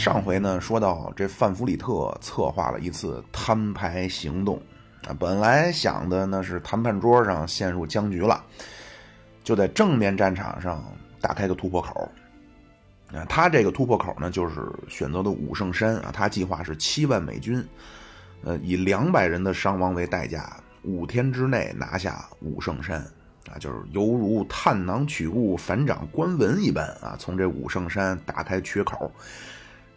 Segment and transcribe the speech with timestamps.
[0.00, 4.58] 上回呢，说到这范弗里特策划了一次摊牌行动
[5.06, 8.42] 啊，本来想的呢是谈判桌上陷入僵局了，
[9.44, 10.82] 就在正面战场上
[11.20, 12.10] 打开个突破口。
[13.12, 17.62] 啊，他这个突破口呢，就是选择的武圣山啊，他计划是七万美军，
[18.42, 23.04] 呃，以两百人的伤亡为代价，五天之内拿下武圣山。
[23.50, 27.16] 啊，就是犹如探囊取物、反掌观文一般啊！
[27.18, 29.10] 从这武圣山打开缺口，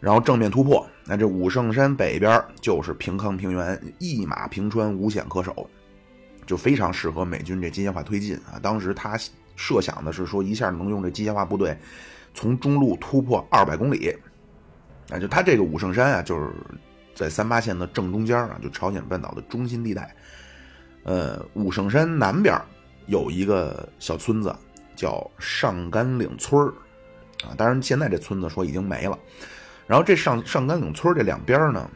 [0.04, 0.86] 然后正面突破。
[1.06, 5.68] 那这武圣山北边就是平康平原，一马平川，无险可守，
[6.44, 8.60] 就非常适合美军这机械化推进啊！
[8.60, 9.18] 当时他
[9.56, 11.74] 设想的是说，一下能用这机械化部队
[12.34, 14.14] 从中路突破二百公里。
[15.08, 16.50] 啊，就他这个武圣山啊，就是
[17.14, 20.14] 在三八线的正中间啊，就朝鲜半岛的中心地带。
[21.04, 22.54] 呃，武圣山南边。
[23.06, 24.56] 有一个小村子
[24.96, 26.66] 叫上甘岭村，
[27.46, 29.18] 啊，当然现在这村子说已经没了。
[29.86, 31.90] 然后这上上甘岭村这两边呢，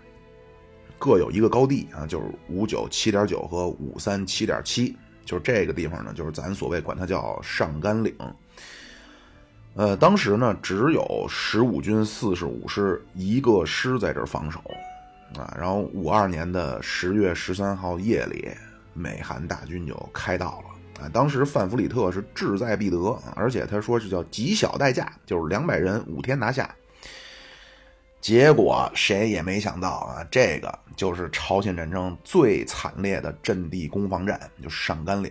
[0.98, 8.14] 各有一个高地啊，就是五九七点九和五三七点七，就是这个地方呢，就是咱所谓管它叫上甘岭。
[9.74, 14.60] 呃，当时呢只有十五军四十五师一个师在这防守，
[15.38, 18.50] 啊，然后五二年的十月十三号夜里，
[18.92, 21.04] 美韩大军就开到了。
[21.04, 26.68] 啊，当时范弗里特是志在必得，而且他说是叫极小代价，就是两百人五天拿下。
[28.20, 35.30] 结果谁也没想到啊，这个就是朝鲜战争最惨烈的阵地攻防战，就上甘岭。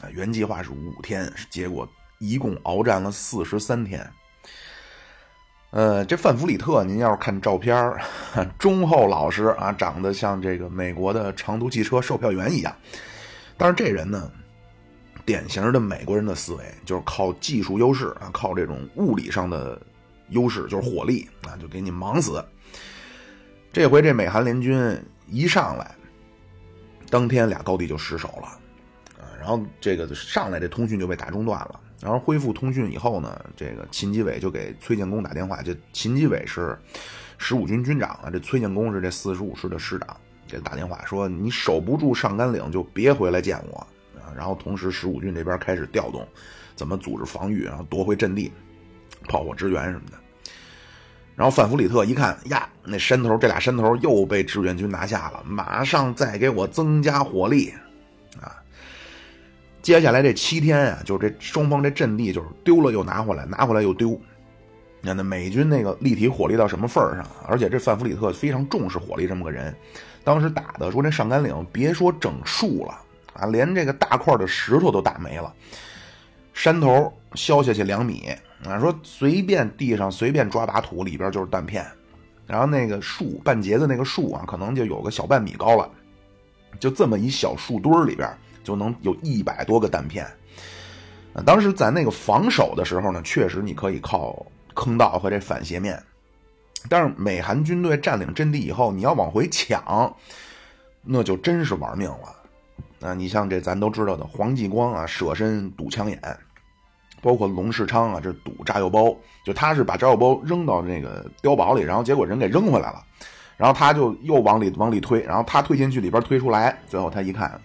[0.00, 4.08] 啊，原计划是五天，结果一共鏖战了四十三天。
[5.70, 7.98] 呃，这范弗里特，您要是看照片
[8.58, 12.74] 忠厚老实啊，长得像这个美国的长途汽车售票员一样。
[13.56, 14.30] 但是这人呢？
[15.26, 19.80] 典型的美国人的思维就是靠技术优势啊，靠这种物理上的
[20.28, 22.44] 优势，就是火力啊，就给你忙死。
[23.72, 24.96] 这回这美韩联军
[25.28, 25.94] 一上来，
[27.10, 28.46] 当天俩高地就失守了
[29.18, 31.80] 啊，然后这个上来这通讯就被打中断了。
[32.00, 36.78] 然后恢复通讯以后呢，这个秦基伟就给崔建功打电话，这秦基伟是
[37.38, 43.86] 十五军军长啊，这崔建功是这四十五师的师长，给他打电话说：“你守不住上甘岭，就别回来见我。”
[44.36, 46.26] 然后同时，十五军这边开始调动，
[46.74, 48.52] 怎么组织防御，然后夺回阵地，
[49.28, 50.16] 炮火支援什么的。
[51.36, 57.74] 然后范弗里特一看呀，那山头这俩山头又被志愿军拿下了，马上再给我增加火力
[58.40, 58.54] 啊！
[59.82, 64.10] 接下来这七天啊，就是这双方这阵地就是丢了又拿回来，拿回来又丢。
[65.00, 67.26] 你看那美军那个立体火力到什么份儿上？
[67.48, 69.74] 而且这范弗里特非常重视火力，这么个人，
[70.22, 73.00] 当时打的说这上甘岭，别说整树了。
[73.34, 75.52] 啊，连这个大块的石头都打没了，
[76.52, 78.32] 山头削下去两米
[78.66, 81.86] 啊，说随便地上随便抓把土，里边就是弹片。
[82.46, 85.90] 然后那个树半截的那个树啊，可能就有个小半米高了，
[86.78, 88.28] 就这么一小树堆里边
[88.62, 90.26] 就能有一百多个弹片。
[91.34, 96.00] 啊，当时咱那个防守的时候呢，确实你可以靠坑道和这反斜面，
[96.88, 100.14] 但是美韩军队占领阵地以后，你要往回抢，
[101.02, 103.08] 那就真是玩命了。
[103.08, 106.20] 啊，你像这咱都知道的黄继光啊，舍身堵枪眼，
[107.24, 113.02] 包括龙世昌啊，这堵炸药包，就他是把炸药包扔到那个碉堡里，然后结果人给扔回来了，
[113.56, 117.58] 然后他就又往里往里推，然后他推进去里边推出来，最后他一看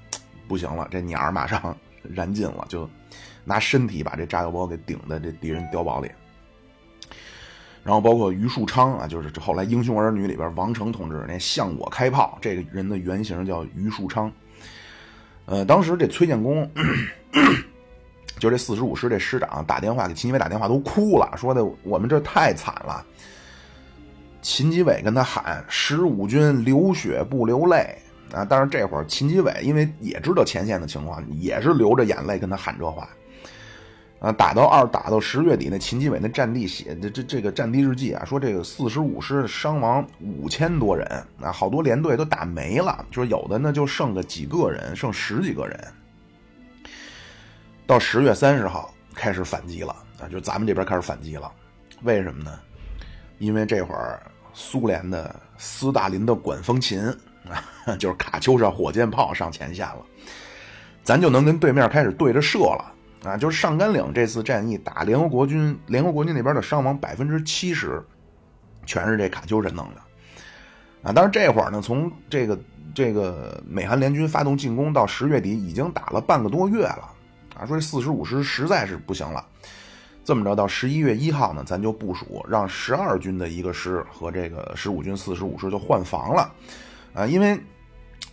[0.48, 2.90] 不行了，这鸟儿马上 燃尽了，就
[3.44, 6.10] 拿身体把这炸药包给顶在这敌人碉堡里。
[7.84, 14.32] 然后包括于树昌啊，就是后来《英雄儿女》里边王成同志那向我开炮，这个人的原型叫于树昌。
[15.46, 16.70] 呃，当时这崔建功，
[18.40, 23.06] 就这四十五师这师长打电话给秦基伟打电话都哭了，说的我们这太惨了。
[24.42, 27.96] 秦基伟跟他喊：“十五军流血不流泪
[28.34, 33.08] 啊！”但是这会儿秦基伟因为也知道前线的情况，也是流着眼泪跟他喊这话。
[34.20, 41.06] 啊，打到二打到十月底，那秦基伟那战地写这这这个战地日记啊，说这个四十五师伤亡五千多人
[41.42, 45.80] 啊，好多连队都打没了，就是有的呢就剩个几个人，剩十几个人。
[47.90, 51.52] 到十月三十号开始反击了啊，就咱们这边开始反击了，
[52.04, 52.60] 为什么呢？
[53.40, 54.22] 因为这会儿
[54.54, 57.04] 苏联的斯大林的管风琴
[57.50, 60.06] 啊，就是卡秋莎火箭炮上前线了，
[61.04, 62.94] 咱就能跟对面开始对着射了。
[63.24, 68.00] 啊，就是上甘岭这次战役打联合国军，联合国军那边的伤亡百分之七十，
[68.86, 70.02] 全是这卡秋莎弄的。
[71.02, 72.60] 啊，但是这会儿呢，从这个
[72.94, 77.16] 这个美韩联军发动进攻到十月底，已经打了半个多月了。
[77.60, 79.46] 啊，说这四十五师实在是不行了，
[80.24, 86.52] 这么着，到十一月一号呢，咱就部署让十二军的一个师和这个十五军四十五师就换防了，
[87.14, 87.60] 啊，因为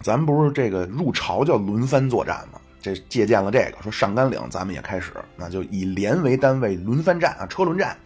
[0.03, 7.97] 咱不是这个入朝叫轮番作战嘛，这借鉴了这个，说上甘岭咱们也开始，那就以连为单位轮番战啊，车轮战，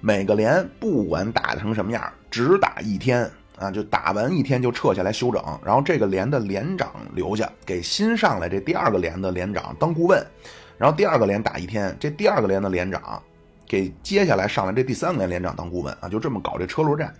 [0.00, 10.24] 每个连不管打成什么样，只打一天啊，就打完一天就撤下来休整，然后这个连的连长留下给新上来这第二个连的连长当顾问。
[10.76, 13.20] 然后第二个连打一天，这第二个连的连长
[13.66, 17.12] 给接下来上来这第三个连连长当顾问啊，就这么搞这车轮战。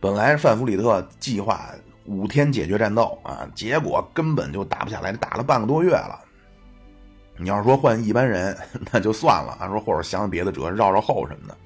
[0.00, 1.70] 本来范弗里特计划
[2.06, 6.18] 五天解决战斗啊，结果根本就打不下来，打了半个多月了。
[7.36, 8.56] 你要是说换一般人，
[8.90, 11.56] 那就算了啊，说或者想想别的辙，绕绕后什么的。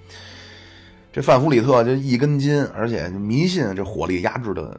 [1.17, 4.79] 这范弗里特就一根筋，而且迷信这火力压制的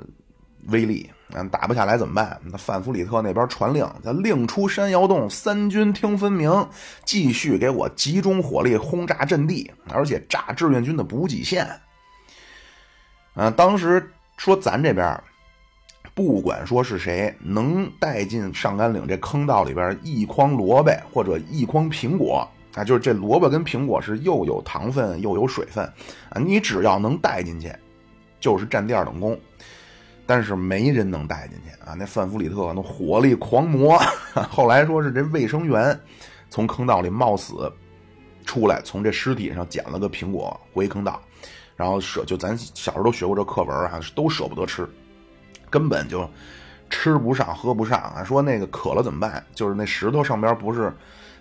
[0.68, 1.10] 威力。
[1.34, 2.40] 嗯，打不下来怎么办？
[2.44, 6.70] 那范弗里特那边传令，他令出山摇洞，三军听分明，
[7.04, 11.68] 继续给我集中火力轰炸阵地，而且炸志愿军的补给线。
[13.34, 15.20] 啊，当时说咱这边，
[16.14, 25.84] 不管说是谁能带进上甘岭这坑道里边一筐萝卜或者一筐苹果啊，就是这萝卜跟苹果是又有糖分又有水分
[26.30, 27.74] 啊，你只要能带进去，
[28.40, 29.38] 就是占第二等功。
[30.30, 31.96] 但是没人能带进去啊！
[31.98, 33.98] 那范弗里特那火力狂魔，
[34.50, 35.98] 后来说是这卫生员
[36.50, 37.72] 从坑道里冒死
[38.46, 41.22] 出来，从这尸体上捡了个苹果回坑道，
[41.78, 44.86] 然后舍就咱小时候都学过这课文啊，都舍不得吃，
[45.70, 46.30] 根本就
[46.90, 48.22] 吃不上喝不上啊！
[48.22, 49.42] 说那个渴了怎么办？
[49.56, 50.94] 就是那石头上边不是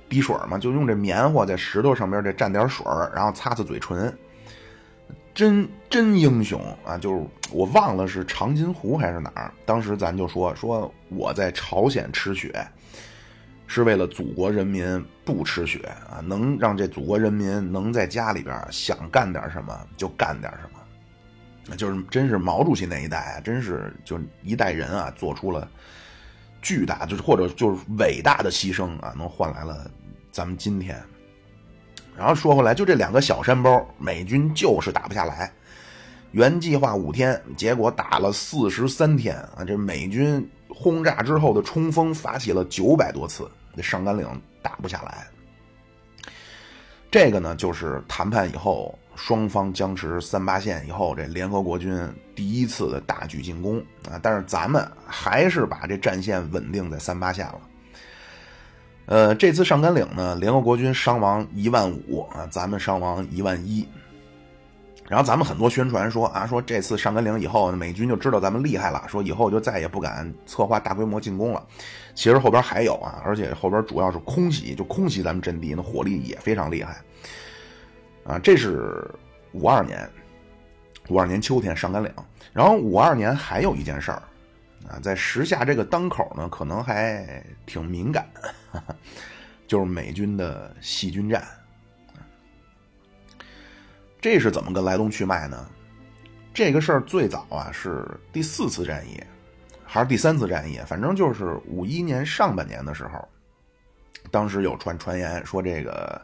[0.09, 0.59] 滴水嘛？
[0.59, 4.13] 就用这棉花在石头上边这蘸点水，然后擦擦嘴唇。
[5.35, 6.97] 真真英雄啊！
[6.97, 7.23] 就是
[7.53, 9.53] 我忘了是长津湖还是哪儿。
[9.67, 12.67] 当时咱就说说我在朝鲜吃血，
[13.67, 16.25] 是为了祖国人民不吃血啊！
[16.25, 25.69] 能让这祖国人民能在家里边想干点什么就干点什么，就是真是毛主席那一代啊，真是就一代人啊，做出了
[26.67, 29.89] 巨大就是或者就是伟大的牺牲啊，能换来了
[30.33, 31.01] 咱们今天。
[32.17, 35.53] 然后说回来，就这两个小山包，美军就是打不下来。
[36.33, 39.63] 原计划五天，结果打了四十三天啊！
[39.65, 44.27] 这美军轰炸之后的冲锋发起了九百多次，这上甘岭
[44.61, 45.29] 打不下来。
[47.13, 51.99] 这个呢，就是谈判以后双方僵持三八线以后，这联合国军
[52.35, 53.79] 第一次的大举进攻
[54.09, 54.21] 啊！
[54.23, 57.61] 但是咱们还是把这战线稳定在三八线了。
[59.07, 63.89] 呃，这次上甘岭呢，联合国军伤亡一万五啊，咱们伤亡一万一。
[65.09, 71.65] 然后咱们很多宣传说啊，说这次上甘岭以后，美军就知道咱们厉害了，说以后就再也不敢策划大规模进攻了。
[72.15, 76.97] 其实后边还有啊，而且后边主要是空袭，就空袭咱们阵地，那火力也非常厉害。
[78.27, 79.09] 啊，这是
[79.53, 80.09] 五二年，
[81.09, 82.13] 五二年秋天上甘岭。
[82.53, 84.23] 然后五二年还有一件事儿。
[84.89, 88.25] 啊，在时下这个当口呢，可能还挺敏感，
[89.67, 91.45] 就是美军的细菌战。
[94.21, 95.69] 这是怎么个来龙去脉呢？
[96.55, 99.21] 这个事儿最早啊是第四次战役，
[99.85, 100.79] 还是第三次战役？
[100.87, 103.29] 反正就是五一年上半年的时候，
[104.31, 106.21] 当时有传传言说这个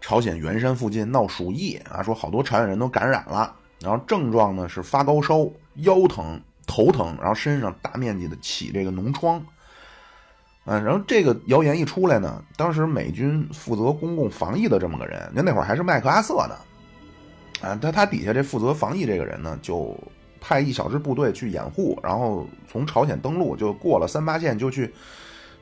[0.00, 6.40] 朝鲜元山附近闹鼠疫啊，说好多朝鲜人都感染了，然后症状呢是发高烧、腰疼。
[6.68, 9.40] 头疼，然后身上大面积的起这个脓疮，
[10.64, 16.56] 嗯，然后这个谣言一出来呢，当时美军负责公共防疫的这么个人，那那会儿还是麦克阿瑟呢，
[17.68, 19.96] 啊，他他底下这负责防疫这个人呢，就
[20.40, 24.92] 派一小支部队去掩护，然后从朝鲜登陆，就过了三八线，就去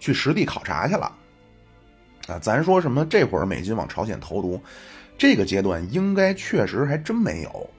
[0.01, 1.13] 去实地考察去了，
[2.29, 4.61] 啊，咱说什么这会儿美军往朝鲜投毒，
[5.17, 7.71] 这个阶段应该确实还真没有，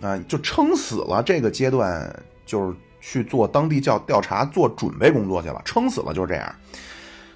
[0.00, 2.14] 啊，就撑死了这个阶段。
[2.46, 6.52] 就是去做当地调调查、做准备工作去了，撑死了就是这样。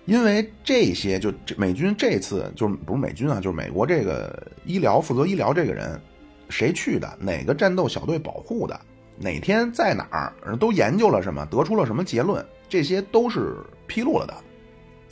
[0.06, 6.00] 因为这些，就这美军这次就是不是美军啊，就是美国这个医疗负责医疗这个人，
[6.48, 7.16] 谁去的？
[7.20, 8.80] 哪个战斗小队保护的？
[9.16, 10.56] 哪天在哪儿？
[10.56, 11.46] 都研究了什么？
[11.46, 12.44] 得出了什么结论？
[12.68, 14.34] 这些都是披露了的。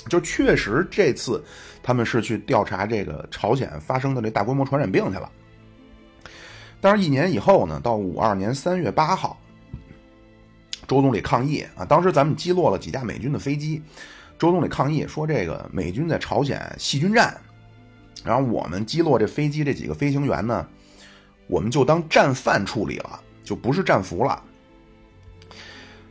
[0.09, 1.43] 就确实这次
[1.83, 5.31] 他们是去调查这个朝鲜发生的这大规模传染病去了。
[6.81, 9.39] 但是，一年以后呢，到五二年三月八号。
[10.89, 11.85] 周总理抗议啊！
[11.85, 13.81] 当时咱们击落了几架美军的飞机，
[14.37, 17.41] 周总理抗议说这个美军在朝鲜细菌战，
[18.25, 20.67] 然后我们击落这飞机这几个飞行员呢，
[21.47, 24.43] 我们就当战犯处理了，就不是战俘了。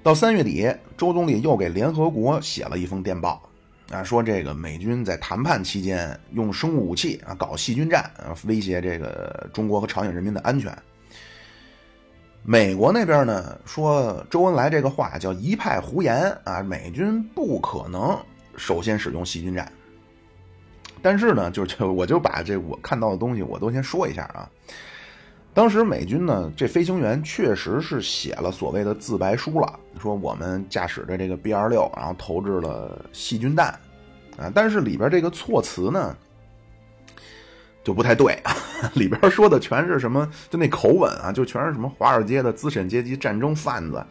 [0.02, 3.51] 到三月底，周总理又给联合国写了一封电报，
[3.92, 10.76] 啊，说这个美军在谈判期间用生物武器啊搞细菌战啊，威胁这个中国和朝鲜人民的安全。
[12.44, 18.18] 美国那边呢说周恩来这个话叫一派胡言啊，美军不可能
[18.56, 19.72] 首先使用细菌战。
[21.02, 24.50] 但是呢，就就我就把这我看到的东西我都先说一下啊。
[25.54, 33.68] 当时美军呢，这飞行员确实是写了所谓的自白书了，说我们驾驶着这个 B 二六，然后投掷了细菌弹，
[34.38, 36.16] 啊，但是里边这个措辞呢
[37.84, 38.42] 就不太对，
[38.96, 44.02] 里边说的全是什么，就那口吻啊，就全是什么华尔街的资产阶级战争贩子，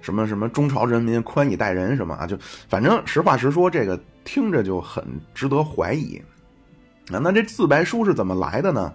[0.00, 2.36] 什么什么中朝人民宽以待人什么啊，就
[2.68, 6.20] 反正实话实说，这个听着就很值得怀疑。
[7.12, 8.92] 啊，那这自白书是怎么来的呢？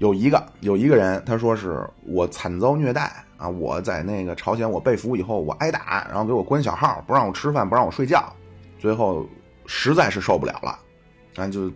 [0.00, 3.46] 有一个有一个人，他说是我惨遭虐待啊！
[3.46, 8.32] 我在那个朝鲜，我被俘以后，我挨打，然后给我关小号，不让我吃饭，不让我睡觉，
[8.78, 9.26] 最后
[9.66, 10.78] 实在是受不了了，
[11.36, 11.70] 啊，就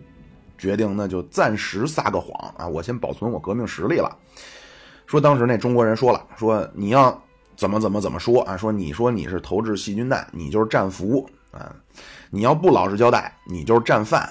[0.57, 2.67] 决定那就暂时撒个谎啊！
[2.67, 4.17] 我先保存我革命实力了。
[5.05, 7.15] 说当时那中国人说了，说你要
[7.55, 8.57] 怎么怎么怎么说啊？
[8.57, 11.71] 说你说你是投掷细菌弹，你就是战俘啊！
[12.31, 14.27] 你要不老实交代，你就是战犯。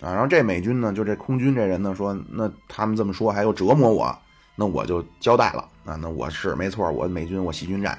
[0.00, 4.18] 啊，然后这美军呢，就这空军这人呢说，那他们这么说还要折磨我，
[4.56, 7.98] 那我就交代了啊，那我是没错，我美军我细菌战，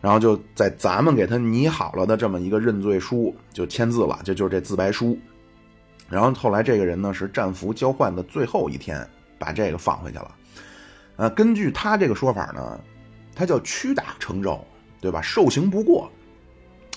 [0.00, 5.16] 然后就在咱们给他拟好了的这么一个认罪书就签字了，这就是这自白书。
[6.08, 9.08] 然后后来这个人呢是战俘交换的最后一天
[9.38, 10.34] 把这个放回去了。
[11.14, 12.80] 呃，根据他这个说法呢，
[13.32, 14.64] 他叫屈打成招，
[15.00, 15.22] 对吧？
[15.22, 16.10] 受刑不过。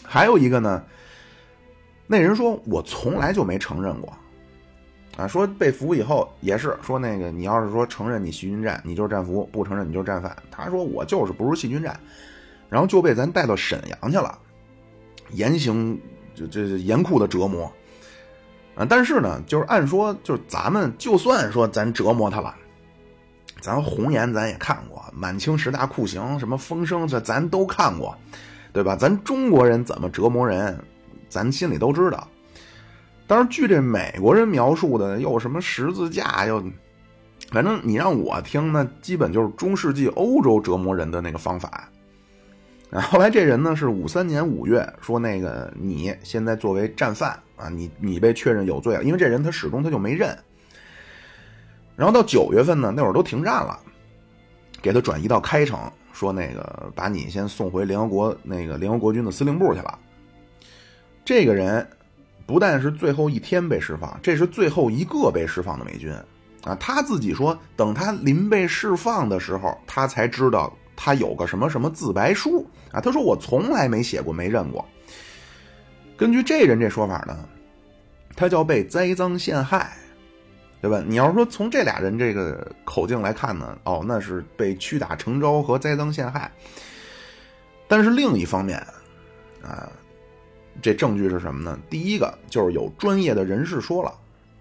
[0.03, 0.83] 还有一个呢。
[2.11, 4.11] 那人说：“我从来就没承认过，
[5.15, 11.99] 啊，说被俘以后也是说那个，你要是说承认你细菌战，你就是战俘；不承认你就是战犯。”他说：“我就是不是细菌战，
[12.67, 14.39] 然后就被咱带到沈阳去了，
[15.33, 16.01] 严刑
[16.33, 17.71] 就这严酷的折磨，
[18.73, 22.55] 啊，但是呢，就是按说就是咱们就算说咱折磨他了，
[23.61, 28.17] 咱红颜咱也看过，满清十大酷刑什么风声这咱都看过，
[28.73, 28.95] 对吧？
[28.95, 30.75] 咱中国人怎么折磨人？”
[31.29, 32.27] 咱心里都知道，
[33.27, 36.63] 但是据这美国人描述的，又什么十字架，又
[37.51, 41.87] 反正你让我听，那基本就是中世纪欧洲折磨人的那个方法。
[42.91, 50.35] 后来这人呢是五三年五月说，那个你现在作为战犯啊，你你被确认有罪了，因为这人他始终他就没认。
[51.95, 53.79] 然后到九月份呢，那会儿都停战了，
[54.81, 55.79] 给他转移到开城，
[56.11, 59.99] 说那个把你先送回联合国那个联合国军的司令部去了。
[61.29, 61.87] 这个人
[62.47, 66.11] 不但是最后一天被释放，这是最后一个被释放的美军
[66.63, 66.75] 啊！
[66.79, 72.99] 他自己说，等他临被释放的时候，他才知道他有个什么什么自白书啊！
[72.99, 74.83] 他说我从来没写过，没认过。
[76.17, 77.47] 根据这人这说法呢，
[78.35, 79.95] 他叫被栽赃陷害，
[80.81, 81.03] 对吧？
[81.05, 86.51] 你要说从这俩人这个口径来看呢，哦，那是被屈打成招和栽赃陷害。
[87.87, 88.79] 但是另一方面，
[89.61, 89.87] 啊。
[90.81, 91.77] 这证据是什么呢？
[91.89, 94.13] 第一个就是有专业的人士说了，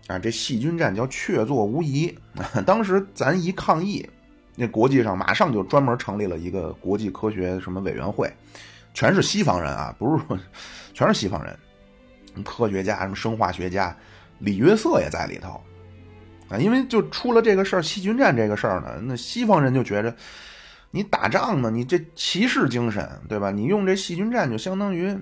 [0.09, 2.13] 啊，这细菌战叫确凿无疑。
[2.67, 4.09] 当时咱一抗议，
[4.57, 8.33] 那国际上马上就专门成立了一个国际科学什么委员会，
[8.95, 10.39] 全是西方人啊，不是说
[10.93, 11.57] 全是西方人，
[12.45, 13.97] 科学家什么生化学家，
[14.39, 15.61] 李约瑟也在里头
[16.49, 16.59] 啊。
[16.59, 20.15] 因为就出了这个事儿，细菌战这个事儿呢，那西方人就觉着，
[20.91, 23.51] 你打仗呢，你这骑士精神对吧？
[23.51, 25.17] 你用这细菌战就相当于。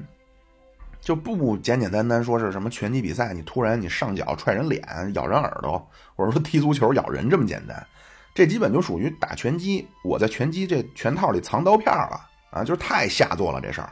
[1.06, 4.82] 就不简简单单说是什么拳击比赛，你突然你上脚踹人脸、
[5.14, 7.86] 咬人耳朵，或者说踢足球咬人这么简单，
[8.34, 9.86] 这基本就属于打拳击。
[10.02, 12.20] 我在拳击这拳套里藏刀片了
[12.50, 13.90] 啊，就是太下作了这事儿。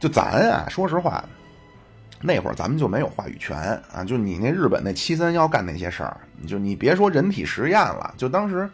[0.00, 1.24] 就咱啊，说实话，
[2.20, 3.56] 那会儿咱们就没有话语权
[3.92, 4.02] 啊。
[4.02, 8.68] 就你那日本那七三幺干那些事儿，就你别说人体实验了，就当时，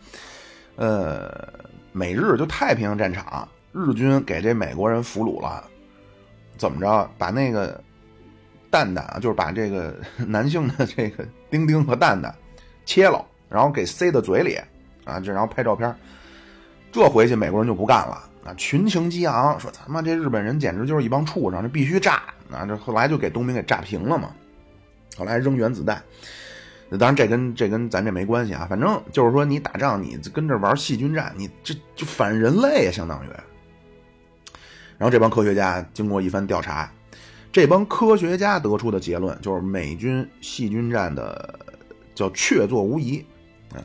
[0.77, 1.47] 呃，
[1.93, 5.62] 美日就太平洋战场，日军给这美国人俘虏了。
[6.61, 7.11] 怎么着？
[7.17, 7.83] 把那个
[8.69, 9.97] 蛋蛋啊，就是把这个
[10.29, 12.35] 男性的这个丁丁和蛋蛋
[12.85, 14.61] 切了，然后给塞到嘴里
[15.07, 15.97] 啊，这然后拍照片。
[16.93, 22.67] 这回去美国人就不干了啊，群情激昂，说他妈这日本人简直就是一帮畜生，这必须炸啊！
[22.67, 24.31] 这后来就给东兵给炸平了嘛。
[25.17, 26.02] 后来扔原子弹，
[26.90, 28.67] 当然这跟这跟咱这没关系啊。
[28.69, 33.29] 反正就是说，你打仗你跟这玩细菌战，你这就反人类啊，相当于。
[35.00, 36.92] 然后这帮科学家经过一番调查，
[37.50, 41.59] 这帮科学家得出的结论就是美军细菌战的
[42.14, 43.25] 叫确凿无疑，
[43.75, 43.83] 嗯，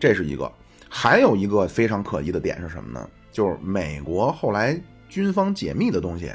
[0.00, 0.50] 这是一个。
[0.88, 3.06] 还有一个非常可疑的点是什么呢？
[3.30, 4.74] 就是美国后来
[5.06, 6.32] 军方解密的东西，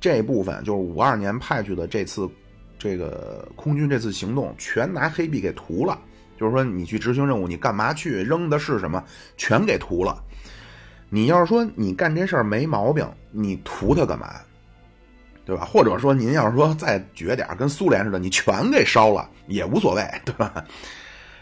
[0.00, 2.28] 这部分就是五二年派去的这次
[2.76, 5.96] 这个空军这次行动，全拿黑笔给涂了。
[6.36, 8.20] 就是说，你去执行任务，你干嘛去？
[8.24, 9.00] 扔的是什么？
[9.36, 10.20] 全给涂了。
[11.14, 14.40] 你要是说你干这事儿没毛病，你图它干嘛？
[15.44, 15.62] 对吧？
[15.66, 20.64] 或者说您要是说再绝点跟苏联似的，你全给烧了也无所谓， 对吧？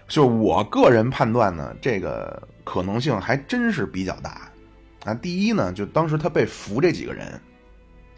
[0.09, 4.51] 就我个人判断呢，这个可能性还真是比较大
[5.05, 5.15] 啊。
[5.15, 7.41] 第一呢，就当时他被俘这几个人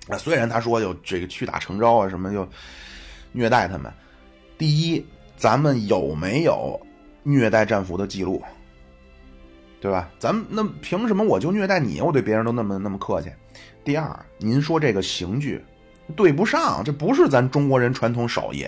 [0.08, 2.48] 啊，虽然他说就这个屈打成招啊，什么就
[3.32, 3.92] 虐待他们。
[4.56, 5.04] 第一，
[5.36, 6.80] 咱们有没有
[7.24, 8.42] 虐待战俘的记录？
[9.82, 10.08] 对吧？
[10.16, 12.00] 咱们那凭什么我就虐待你？
[12.00, 13.32] 我对别人都那么那么客气。
[13.82, 15.60] 第二，您说这个刑具
[16.14, 18.64] 对不上，这不是咱中国人传统手艺，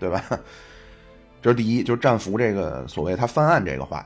[0.00, 0.20] 对吧？
[1.40, 4.04] 这是第一，就是战俘这个所谓他翻案这个话。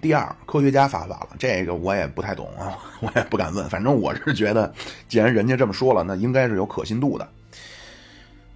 [0.00, 3.68] 第二，科学家发法了，这个我也不太懂啊， 我也不敢问。
[3.70, 4.74] 反正我是觉得，
[5.06, 7.28] 既然人家这么说了，那应该是有可信度的。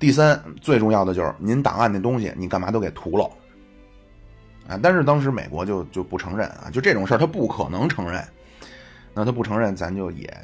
[0.01, 3.31] 第三，最重要的就是您档案那东西，你干嘛都给涂了
[4.69, 4.79] 啊？
[4.83, 8.23] 但是当时美国就就不承认啊，就这种事儿他不可能承认。
[9.15, 10.37] 那他不承认，咱就也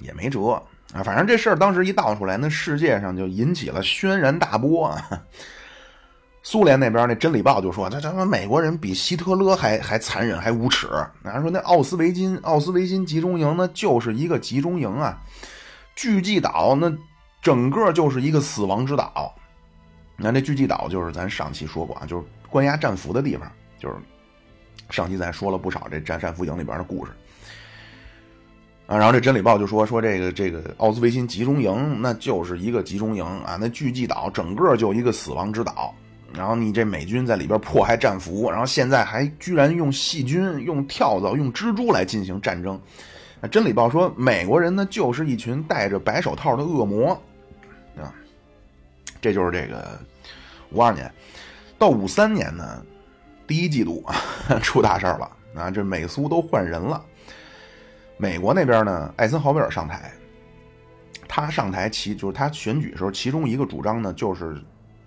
[0.00, 0.60] 也没辙
[0.92, 1.02] 啊。
[1.04, 5.22] 反正这事儿当时一道出来，那世界上就引起了轩然大波啊。
[6.42, 10.88] 苏联那边那《真理报》就说：“这他妈美国人比希特勒还还残忍，还无耻。”
[11.22, 15.20] 然说那奥斯维辛奥斯维辛集中营那就是一个集中营啊，
[15.94, 16.90] 巨济岛那
[17.42, 19.34] 整个就是一个死亡之岛。
[20.16, 23.50] 那那巨济岛就是咱上期说过啊，就是关押战俘的地方。
[23.78, 23.94] 就是
[24.90, 27.12] 上期咱说了不少这战战俘营里边的故事
[28.86, 28.96] 啊。
[28.96, 35.94] 然后这《真理报》就说说这个这个奥斯维辛集中营那就是一个集中营啊，那聚集岛整个就一个死亡之岛。
[36.34, 42.78] 然后你这美军在里边迫害战俘，然后现在还居然用细菌、用跳蚤、用蜘蛛来进行战争。
[43.40, 47.12] 那《真理报》说美国人呢就是一群戴着白手套的恶魔
[47.96, 48.12] 啊。
[49.20, 49.98] 这就是这个
[50.70, 51.10] 五二年
[51.78, 52.84] 到五三年呢，
[53.46, 54.04] 第一季度
[54.62, 55.70] 出大事了啊！
[55.70, 57.02] 这美苏都换人了。
[58.16, 60.12] 美国那边呢，艾森豪威尔上台，
[61.28, 64.60] 他上台其就是他选举时候其中一个主张呢就是。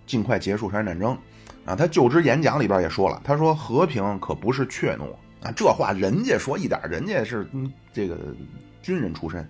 [0.04, 1.16] 尽快结束朝鲜战争，
[1.64, 5.04] 啊，他就职演讲里边也说了，他说和平可不是怯懦
[5.46, 7.48] 啊，这话人家说一点，人家是
[7.92, 8.18] 这个
[8.82, 9.48] 军人出身，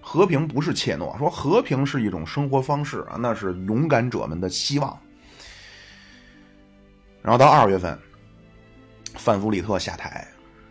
[0.00, 4.96] 和平不是怯懦，说和平是一种生活方式啊，那是勇敢者们的希望。
[7.26, 7.98] 然后到二月份，
[9.16, 10.24] 范弗里特下台，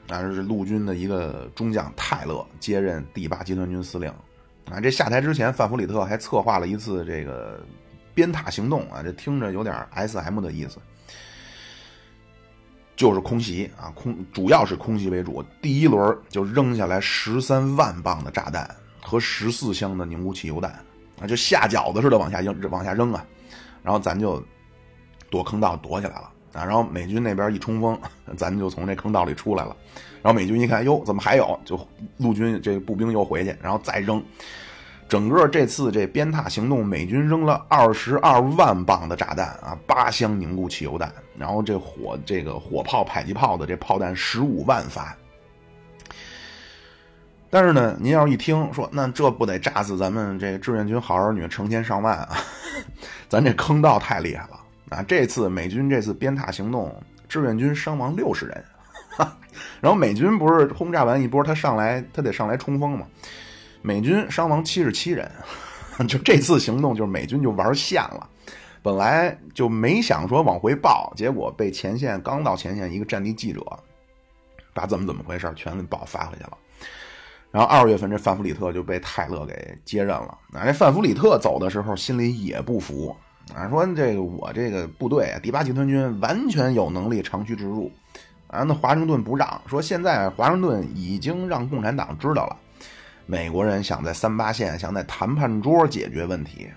[0.08, 4.10] 啊，是陆军的一个中将泰勒接任第八集团军司令，
[4.72, 7.62] 啊，这下台之前，范弗里特还策划了一次这个。
[8.13, 10.78] 鞭挞行动啊，这听着有点 S M 的意思，
[12.96, 15.44] 就是空袭啊，空主要是空袭为主。
[15.62, 20.82] 第一轮就扔下来十三万磅的炸弹和十四箱的凝固汽油弹
[21.20, 23.26] 啊，就下饺子似的往下扔，往下扔啊，
[23.84, 24.41] 然后咱就
[25.30, 28.00] 躲坑道躲起来了啊，然后美军那边一冲锋，
[28.38, 29.76] 咱就从这坑道里出来了，
[30.22, 31.60] 然后美军一看，哟，怎么还有？
[31.65, 31.80] 就
[32.18, 34.24] 陆军这步兵又回去，然后再扔。
[35.08, 45.15] 整个这次这鞭挞行动，美军扔了二十二万磅的炸弹啊，八箱凝固汽油弹，然后这火这个火炮、迫击炮的这炮弹十五万发。
[47.52, 52.38] 但是呢，您要一听说，那这不得炸死咱们这志愿军好儿女成千上万啊？
[53.30, 55.04] 咱这坑道太厉害了啊！
[55.04, 56.93] 这次美军这次鞭挞行动，
[57.28, 58.63] 志愿军伤亡六十人，
[59.82, 63.08] 然后美军不是轰炸完一波，他上来他得上来冲锋嘛。
[63.82, 65.30] 美军伤亡七十七人，
[66.08, 68.30] 就这次行动就是美军就玩线了，
[68.82, 73.62] 本来就没想说往回报，结果被前线刚到前线一个战地记者，
[74.74, 76.58] 把怎么怎么回事全给报发回去了。
[77.52, 80.38] 然后二月份这范弗里特就被泰勒给接任了。
[80.52, 83.15] 那这范弗里特走的时候心里也不服
[83.53, 87.91] 啊，说这个我这个部队啊第八集团军完全有能力长驱直入
[88.47, 92.58] 啊，那华盛顿不让，说现在华盛顿已经让共产党知道了。
[93.27, 96.67] 美国人想在三八线，想在谈判桌解决问题，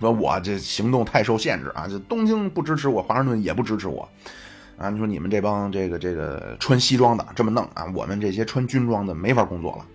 [0.00, 1.86] 说我这行动太受限制啊！
[1.88, 4.08] 这东京不支持我，华盛顿也不支持我，
[4.76, 4.90] 啊！
[4.90, 9.86] 你说你们这帮这个这个穿西装的这么弄啊，我们这些穿军装的没法工作了，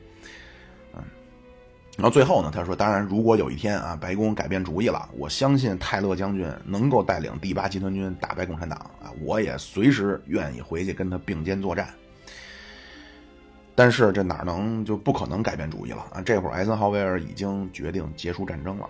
[2.00, 11.90] 然后最后呢，他说：“当然，如果有一天啊，白宫改变主意了，我相信泰勒将军能够带领第八集团军打败共产党啊，我也随时愿意回去跟他并肩作战。”
[13.76, 16.22] 但是这哪能就不可能改变主意了啊？
[16.22, 18.88] 这会儿艾森豪威尔已经决定结束战争了。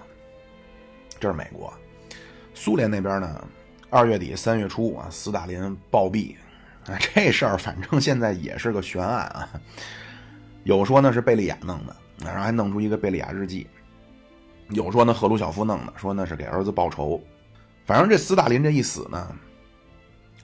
[1.19, 1.74] 这是美国，
[2.54, 3.43] 苏联那边呢？
[3.89, 6.36] 二月底三月初啊，斯大林暴毙
[6.86, 9.50] 啊，这事儿反正现在也是个悬案啊。
[10.63, 13.67] 有说呢是贝利亚弄的，然后还弄出一个贝利亚日记
[14.69, 17.21] 有说那赫鲁晓夫弄的，说那是给儿子报仇。
[17.86, 19.36] 反正这斯大林这一死呢，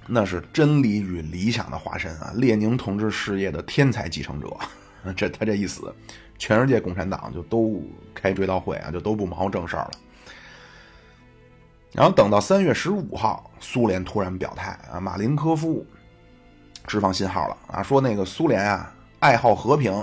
[0.08, 4.48] 那是真理与理想的化身啊，列宁同志事业的天才继承者。
[5.16, 5.94] 这他这一死，
[6.40, 7.84] 全世界共产党就都
[8.16, 9.92] 开追悼会啊，就都不忙正事儿了。
[11.92, 15.86] 然后等到三月十五号，苏联突然表态啊，马林科夫
[16.88, 19.94] 释放信号了啊，说那个苏联啊爱好和平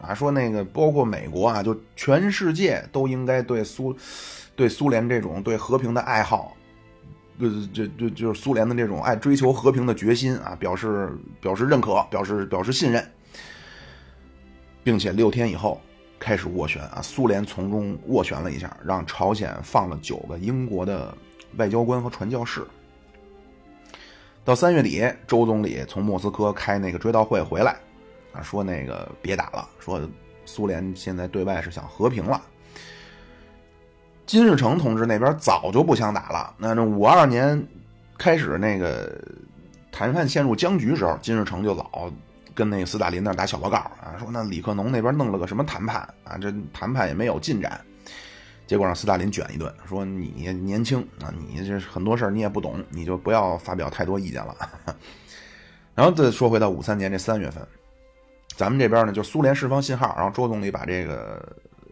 [0.00, 3.96] 啊，说那个包括美国啊，就全世界都应该对苏
[4.54, 6.56] 对苏联这种对和平的爱好，
[7.38, 13.04] 呃，就就就是苏联的这种爱追求和平的决心啊，表示表示认可，表示表示信任，
[14.82, 15.80] 并且六天以后
[16.18, 21.14] 开始斡旋啊，苏联从中斡旋了一下，让朝鲜放了九个英国的。
[21.56, 22.62] 外交官和传教士，
[24.44, 27.74] 到三月底，周总理从莫斯科开那个追悼会回来，
[28.32, 30.00] 啊，说那个别打了，说
[30.44, 32.40] 苏联现在对外是想和平了。
[34.26, 37.66] 金日成同志那边早就不想打了，那那五二年
[38.18, 39.18] 开始那个
[39.90, 42.12] 谈判陷入僵局时候，金日成就老
[42.54, 47.80] 跟那个斯大林那打小报告啊，说那李克农那边弄了个什么谈判啊，这谈判也没有进展。
[48.66, 54.54] 结果让斯大林卷一顿，说你年轻啊，你这很多事儿你也不懂，你就不要发表太多意见了。
[55.94, 57.66] 然后再说回到五三年这三月份，
[58.58, 61.40] 咱们这边呢就苏联释放信号，然后周总理把这个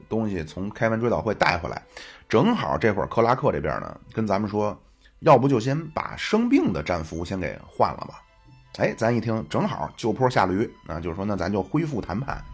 [0.08, 1.80] 东西从开完追悼会带回来，
[2.28, 4.76] 正好这会儿克拉克这边呢跟咱们说，
[5.20, 8.20] 要不就先把生病的战俘先给换了吧。
[8.78, 12.44] 哎，咱一听正好就坡下驴啊，就是说那咱就恢复谈判。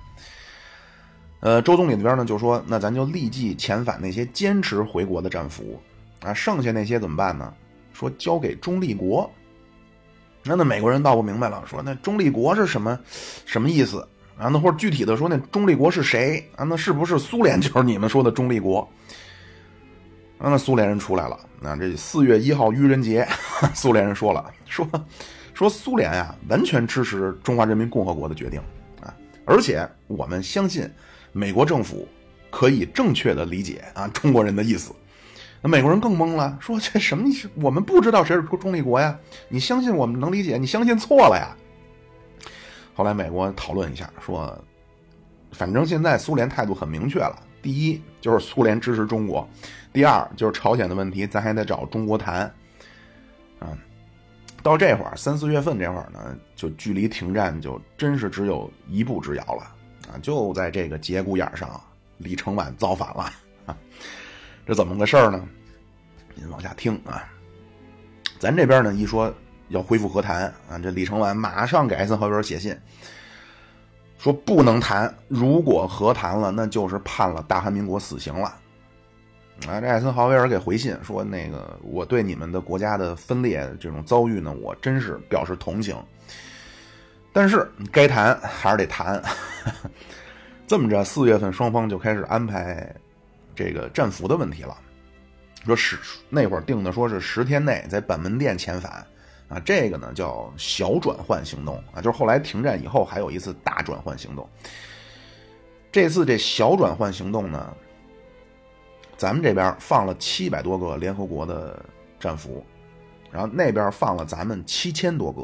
[1.40, 5.80] 呃，周总理那边呢就说，那咱就立即遣返那些坚持回国的战俘，
[6.20, 7.50] 啊，剩下那些怎么办呢？
[7.94, 9.32] 说交给中立国。
[10.44, 12.98] 那那美国人闹不明白了，说那中立国是什么
[13.46, 14.48] 什么意思啊？
[14.48, 16.64] 那或者具体的说，那中立国是谁啊？
[16.64, 18.80] 那是不是苏联 就是你们说的中立国？
[20.38, 21.38] 啊，那苏联人出来了。
[21.60, 23.26] 那这四月一号愚人节，
[23.74, 24.88] 苏联人说了，说
[25.54, 28.60] 说苏联呀，完全支持中华人民共和国的决定
[29.00, 30.90] 啊，而且我们相信。
[31.34, 32.06] 美国政府
[32.50, 34.92] 可以正确的理解啊中国人的意思，
[35.62, 37.30] 那美国人更懵了，说这什么？
[37.54, 39.16] 我们不知道谁是中立国呀？
[39.48, 40.58] 你相信我们能理解？
[40.58, 41.54] 你相信错了呀？
[42.94, 44.58] 后来美国讨论一下，说，
[45.52, 49.48] 反正现在苏联态度很明确了，第一就是苏联支持中国，
[49.92, 52.40] 第二就是朝鲜的问题，咱还得找中国谈。
[53.60, 53.78] 啊，
[54.64, 59.62] 到这会儿三四月份这会儿呢，就距离停战就真是只有一步之遥了。
[60.12, 61.80] 啊，就在这个节骨眼上，
[62.18, 63.32] 李承晚造反了！
[64.66, 65.46] 这怎么个事儿呢？
[66.34, 67.24] 您往下听啊。
[68.38, 69.32] 咱这边呢，一说
[69.68, 72.76] 要恢复和谈啊，这李承晚马上给艾森豪威尔写信，
[74.18, 78.56] 说不能谈，如果和谈了，那就是判了大韩民国死刑了。
[79.68, 85.96] 啊，这艾森豪威尔给回信说，那个我对你们的国家的分裂这种遭遇呢，我真是表示同情。
[87.32, 89.22] 但是该谈还是得谈，
[90.66, 92.94] 这么着，四月份双方就开始安排
[93.54, 94.76] 这个战俘的问题了。
[95.64, 95.96] 说十
[96.28, 99.06] 那会儿定的说是十天内在板门店遣返
[99.48, 104.48] 啊，这个呢叫小转换行动啊，就是后来停战以后还有一次大转换行动。
[105.92, 107.76] 这次这小转换行动呢，
[109.16, 111.84] 咱们这边放了七百多个联合国的
[112.18, 112.64] 战俘，
[113.30, 115.42] 然后那边放了咱们七千多个。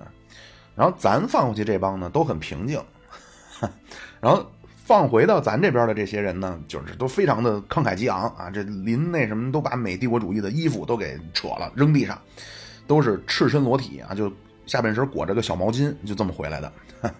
[0.00, 0.06] 啊
[0.74, 2.82] 然后咱放回去这帮呢都很平静，
[4.20, 4.50] 然后
[4.84, 8.50] 放回到咱这边的这些人呢，就是都非常的慷慨激昂啊！
[8.50, 12.20] 这临那什么都把美帝国主义的衣服都给扯了扔地上，
[12.86, 14.30] 都是赤身裸体啊，就
[14.66, 16.72] 下半身裹着个小毛巾，就这么回来的。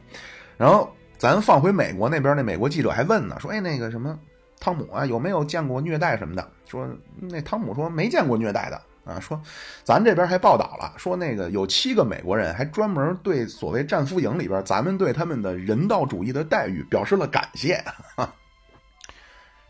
[0.58, 4.18] 然后咱放回美国那边，那美国记者还问呢，说：“哎，那个什么
[4.58, 6.88] 汤姆啊，有没有见过虐待什么的？”说
[7.20, 8.82] 那汤姆说没见过虐待的。
[9.04, 9.40] 啊，说，
[9.82, 17.82] 咱这边还报道了，说那个有七个美国人还专门对所谓战俘营里边咱们对他们的人道主义的待遇表示了感谢。
[18.14, 18.32] 哈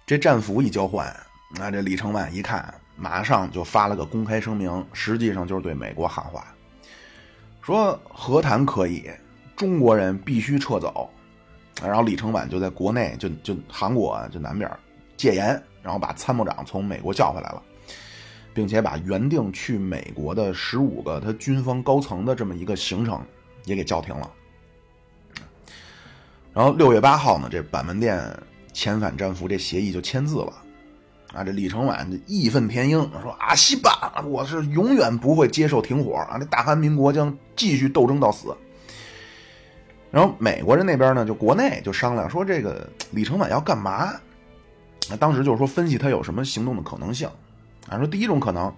[0.05, 1.15] 这战俘一交换，
[1.57, 6.45] 那这李承晚一看，马上就发了个公开声明，实际上就是对美国喊话，
[7.63, 9.11] 说和谈可以，
[9.57, 11.09] 中国人必须撤走。
[11.83, 14.71] 然后李承晚就在国内，就就韩国就南边
[15.17, 17.63] 戒严，然后把参谋长从美国叫回来了。
[18.55, 23.21] 并且把原定去美国的十五个他军方高层的这么一个行程
[23.65, 24.31] 也给叫停了。
[26.53, 28.23] 然后六月八号呢，这板门店
[28.75, 30.53] 遣返战俘这协议就签字了。
[31.33, 36.37] 啊，这李承晚就义愤填膺说：“啊，西吧，我是永远不会接受停火啊！
[36.39, 38.55] 这大韩民国将继续斗争到死。”
[40.13, 44.13] 然后美国人那边呢，就国内就商量说：“这个李承晚要干嘛？”
[45.09, 47.27] 那当时就是说分析他有什么行动的可能性
[47.89, 47.99] 啊？
[47.99, 48.73] 说第一种可能，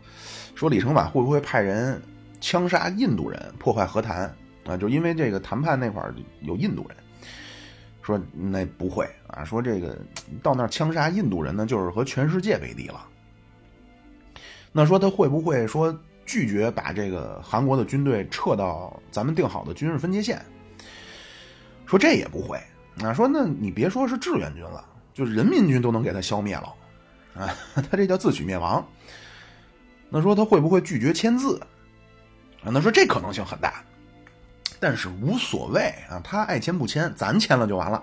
[0.55, 2.01] 说李承晚会不会派人
[2.41, 4.35] 枪杀印度人，破坏和谈
[4.67, 4.77] 啊？
[4.77, 6.97] 就因为这个谈判那块儿有印度人，
[8.03, 9.45] 说那不会啊？
[9.45, 9.99] 说这个
[10.43, 13.07] 到那儿枪杀印度人呢，就是和全世界为敌了。
[14.73, 20.45] 那说他会不会说拒绝把这个韩国的军队撤到咱们定好的军事分界线？
[21.87, 22.59] 说这也不会
[23.03, 23.13] 啊？
[23.13, 24.85] 说那你别说是志愿军了。
[25.15, 26.75] 就人民军都能给他消灭了，
[27.35, 28.87] 啊， 他这叫自取灭亡。
[30.09, 31.61] 那说他会不会拒绝签字？
[32.63, 33.83] 啊，那说这可能性很大，
[34.79, 38.03] 但是无所谓啊，他爱签不签，咱签了就完了。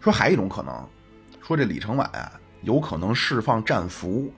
[0.00, 0.88] 说还有一种可能，
[1.42, 4.32] 说这李承晚啊，有可能释放战俘，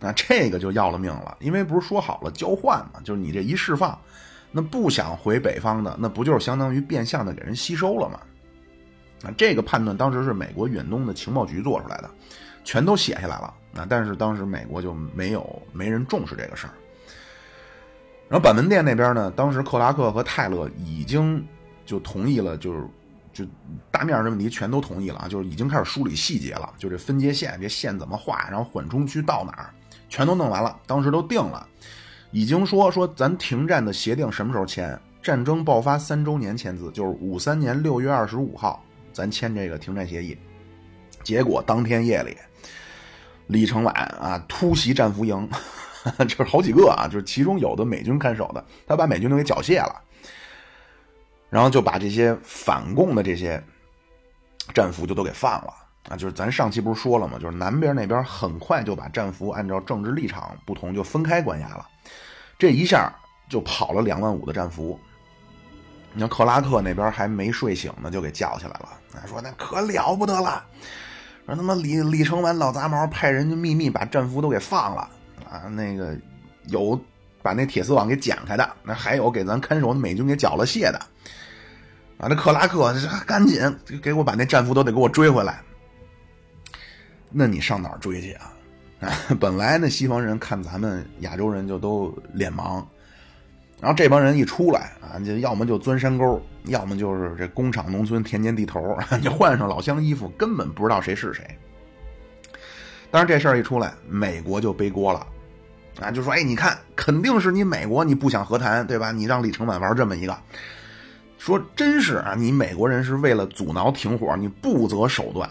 [0.00, 3.98] 啊，这个就要了命了，因为不是说好了交换嘛，就是你这一释放，
[4.50, 8.20] 那不想回北方的，那不就是相当于变相的给人吸收了吗？
[9.24, 12.10] 啊，这个判断当时是美国远东的情报局做出来的，
[12.64, 13.54] 全都写下来了。
[13.74, 16.72] 啊，但是当时美国就没有没人重视这个事儿。
[18.28, 21.46] 然后板门店那边呢，当时克拉克和泰勒已经
[21.84, 22.86] 就同意了，就是
[23.32, 23.46] 就
[23.90, 29.70] 大面上的问题全都同意了啊，就是已经开始梳理细节了，就这分界线，这线怎么画，然后缓冲区到哪儿，
[30.08, 31.66] 全都弄完了，当时都定了，
[32.30, 34.98] 已经说说咱停战的协定什么时候签？
[35.22, 38.84] 战争爆发三周年签字，就是五三年六月二十五号。
[39.12, 40.36] 咱签这个停战协议，
[41.22, 42.36] 结果当天夜里，
[43.52, 45.48] 李承晚啊突袭战俘营，
[46.26, 50.00] 就是好几个啊，就是其中有的美军看守的，他把美军都给缴械了，
[51.50, 53.62] 然后就把这些反共的这些
[54.74, 55.72] 战俘就都给放了
[56.08, 56.16] 啊。
[56.16, 57.38] 就是咱上期不是说了吗？
[57.38, 61.86] 就是南边那边很快就把战俘按照政治立场不同就分开关押了，
[62.58, 63.12] 这一下
[63.48, 64.98] 就跑了两万五的战俘。
[66.14, 68.88] 你看克拉克那边还没睡醒呢，就给叫起来了。
[69.26, 70.64] 说那可了不得了，
[71.46, 75.08] 说他妈李李承晚老杂毛派人就秘密把战俘都给放了
[75.50, 75.68] 啊！
[75.68, 76.16] 那个
[76.68, 76.98] 有
[77.42, 80.98] 把那铁丝网给剪开的，那还有给咱看守的美军给缴了械的
[82.18, 82.28] 啊！
[82.28, 82.94] 这克拉克
[83.26, 83.60] 赶紧
[84.00, 85.60] 给我把那战俘都得给我追回来。
[87.30, 88.52] 那你上哪儿追去啊？
[89.00, 92.84] 啊， 本来那西方人看咱们亚洲人就都脸盲。
[93.82, 101.44] 然后这帮人一出来啊，就要么就钻山沟，要么就是这工厂、农村、田间地头， 就换上老乡衣服，根本不知道谁是谁。
[103.10, 105.26] 但是这事儿一出来，美国就背锅了，
[106.00, 109.10] 啊，就说：“哎，你看，肯定是你美国，你不想和谈，对吧？
[109.10, 110.38] 你让李承晚玩这么一个，
[111.36, 115.50] 说真是啊，你美国人是为了阻挠停火，你不择手段。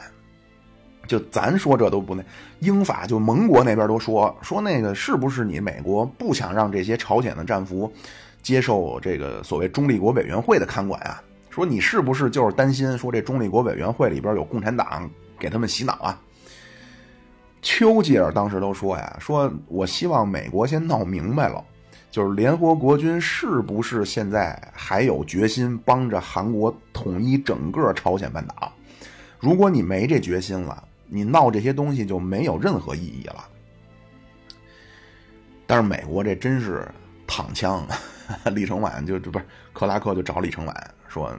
[1.07, 2.23] 就咱说这都不那，
[2.59, 7.91] 英法就盟国那边都说说那个是不是你美国不想让这些朝鲜的战俘？”
[8.41, 16.19] 接受这个所谓中立国委员会的看管啊，说你是不是就是担心说这中立国委员会里边有共产党给他们洗脑啊？
[17.61, 21.63] 丘吉尔当时都说呀，说我希望美国先闹明白了，
[22.09, 28.73] 就是联合国军是不是现在还有决心帮着韩国统一整个朝鲜半岛？
[29.39, 30.83] 如果你没这决心了，
[31.13, 33.45] 你闹这些东西就没有任何意义了。
[35.67, 36.89] 但是美国这真是
[37.27, 37.85] 躺枪。
[38.53, 41.37] 李承晚就不是克拉克就找李承晚说：“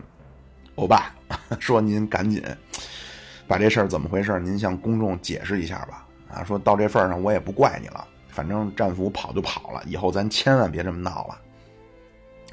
[0.76, 1.10] 欧巴，
[1.58, 2.44] 说您赶紧
[3.46, 6.06] 把这事儿怎么回事，您向公众解释一下吧。
[6.30, 8.06] 啊，说到这份上，我也不怪你了。
[8.28, 11.40] 反正战俘跑就跑了，以后咱千万别这么闹了。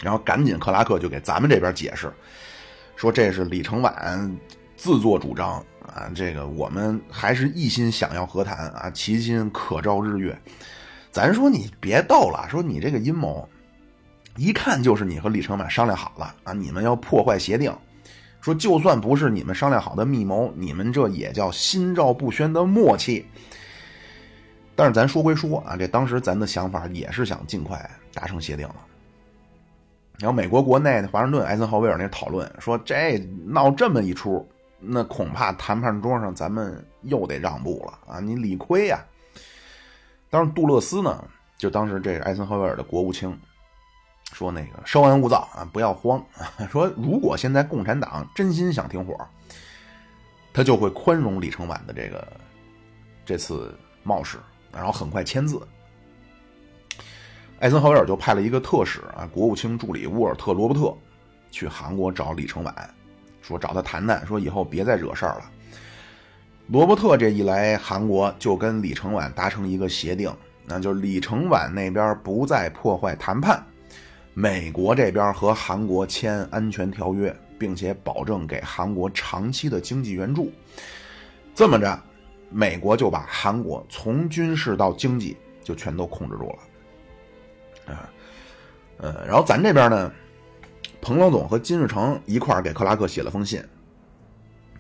[0.02, 2.10] 然后赶紧克拉克就给咱们这边解释，
[2.96, 4.38] 说这是李承晚
[4.78, 10.38] 自作主张啊，这个我们还是一心想要和谈啊，其心可照日月。
[11.12, 13.48] 咱说你别逗了，说你这个阴谋。”
[14.38, 16.54] 一看就是你和李承晚商量好了啊！
[16.54, 17.76] 你们要破坏协定，
[18.40, 23.26] 说就算不是你们商量好的密谋，你们这也叫心照不宣的默契。
[24.78, 28.76] 但是咱说归说啊，这当时咱的想法也是想尽快达成协定了。
[30.20, 34.48] 然后美国国内华盛顿艾森豪威尔那讨论说，这闹这么一出，
[34.80, 38.20] 那恐怕谈判桌上咱们又得让步了啊！
[38.20, 39.04] 你理亏呀。
[40.30, 41.24] 当时杜勒斯呢，
[41.58, 43.38] 就当时这艾森豪威尔的国务卿。
[44.32, 46.24] 说那个稍安勿躁啊，不要慌。
[46.72, 49.18] 说如果现在共产党真心想停火，
[50.54, 52.28] 他就会宽容李承晚的这个
[53.26, 54.38] 这次冒失，
[54.72, 55.60] 然后很快签字。
[57.60, 60.96] 艾森豪威尔就派了一个特使啊，国务卿助理沃尔特·罗伯特
[61.50, 62.96] 去韩国找李承晚，
[63.50, 65.52] 说找他谈谈，说以后别再惹事儿了。
[66.68, 70.32] 罗伯特这一来韩国，就跟李承晚达成一个协定，
[70.66, 73.62] 那就是李承晚那边不再破坏谈判。
[74.36, 80.52] 美国这边和韩国签安全条约，并且保证给韩国长期的经济援助。
[81.56, 82.00] 这么着，
[82.52, 86.56] 美国就把韩国从军事到经济就全都控制住
[87.88, 88.10] 了，啊，
[88.98, 90.12] 呃，然后咱这边呢，
[91.02, 93.64] 彭老总和金日成一块儿给克拉克写了封信，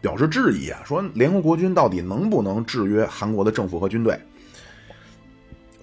[0.01, 4.19] 表示质疑啊，说联合国军到底能不能制约韩国的政府和军队？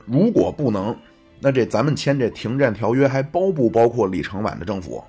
[0.05, 0.97] 如果不能，
[1.41, 5.03] 那这咱们签这停战条约还包不包括李承晚的政府？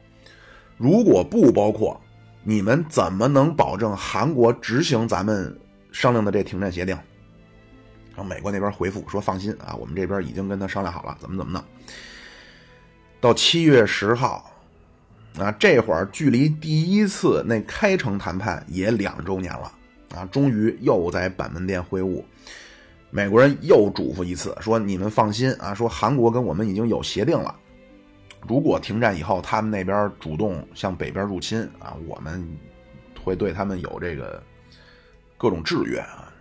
[0.77, 1.99] 如果不包括，
[2.43, 5.55] 你们怎么能保证韩国执行咱们
[5.91, 6.95] 商量的这停战协定？
[8.15, 11.63] 然后美国那边回复说：“放心啊，我们这边已经跟他商量好了，怎么怎么弄。”
[13.21, 14.49] 到七月十号，
[15.39, 19.71] 啊，这会儿距离第一次那开城谈判也两周年了
[20.15, 22.23] 啊，终于又在板门店会晤。
[23.09, 27.55] 美国人又嘱咐一次说：“你们放心啊，说韩国跟我们已经有协定了。”
[28.47, 32.45] 如果停战以后，他们那边主动向北边入侵啊，我们
[33.23, 34.41] 会对他们有这个
[35.37, 36.31] 各种制约啊。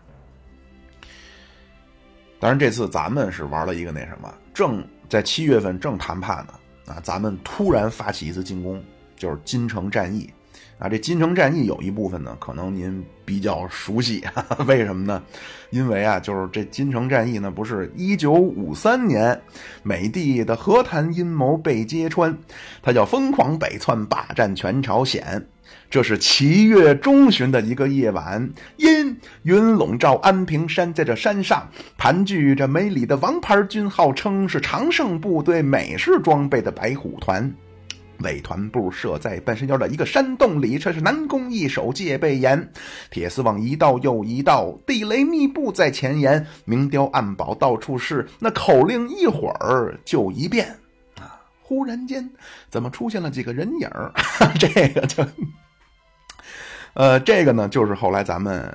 [2.38, 6.54] 当然，这次咱们是玩了一个那什么，正在七月份正谈判呢，
[6.86, 8.82] 啊咱们突然发起一次进攻，
[9.16, 10.30] 就是金城战役。
[10.78, 15.22] 啊，这金城战役有一部分呢，可能您比较熟悉， 哈哈为什么呢？
[15.70, 19.40] 因为啊，就是这金城战役呢，不是一九五三年
[19.82, 22.36] 美帝的和谈阴谋被揭穿，
[22.82, 25.46] 他叫疯狂北窜，霸占全朝鲜。
[25.88, 37.52] 这是七月中旬的一个夜晚，阴云笼罩安平山，在这山上盘踞着美里的王牌军，号称是常胜部队美式装备的白虎团。
[38.20, 42.72] 伪团部设在半山腰的一个山洞里，这是南宫易守，戒备严。
[43.10, 48.26] 铁丝网一道又一道，地雷密布在前沿，明碉暗堡到处是。
[48.38, 50.66] 那口令一会儿就一变
[51.20, 51.36] 啊！
[51.60, 52.30] 忽然间，
[52.70, 54.10] 怎么出现了几个人影儿？
[54.58, 55.22] 这个就，
[56.96, 58.68] 呃，这个呢，就是后来咱们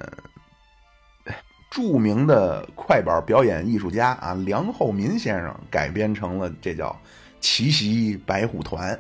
[1.70, 6.96] 著名的快板表演艺术家啊，梁厚民先生改编成了这叫。
[7.40, 8.92] 奇袭白虎团，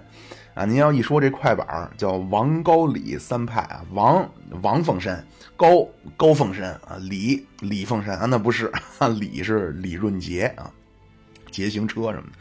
[0.55, 4.27] 啊，您要一说这快板叫王高李三派啊，王
[4.63, 5.23] 王凤山，
[5.55, 8.71] 高高凤山啊，李李凤山啊，那不是，
[9.19, 10.71] 李是李润杰啊，
[11.51, 12.39] 捷行车什么的，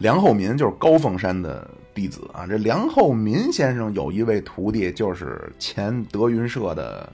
[0.00, 1.66] 梁厚民就是高凤山的
[1.98, 7.12] 弟子啊，这梁厚民先生有一位徒弟就是前德云社的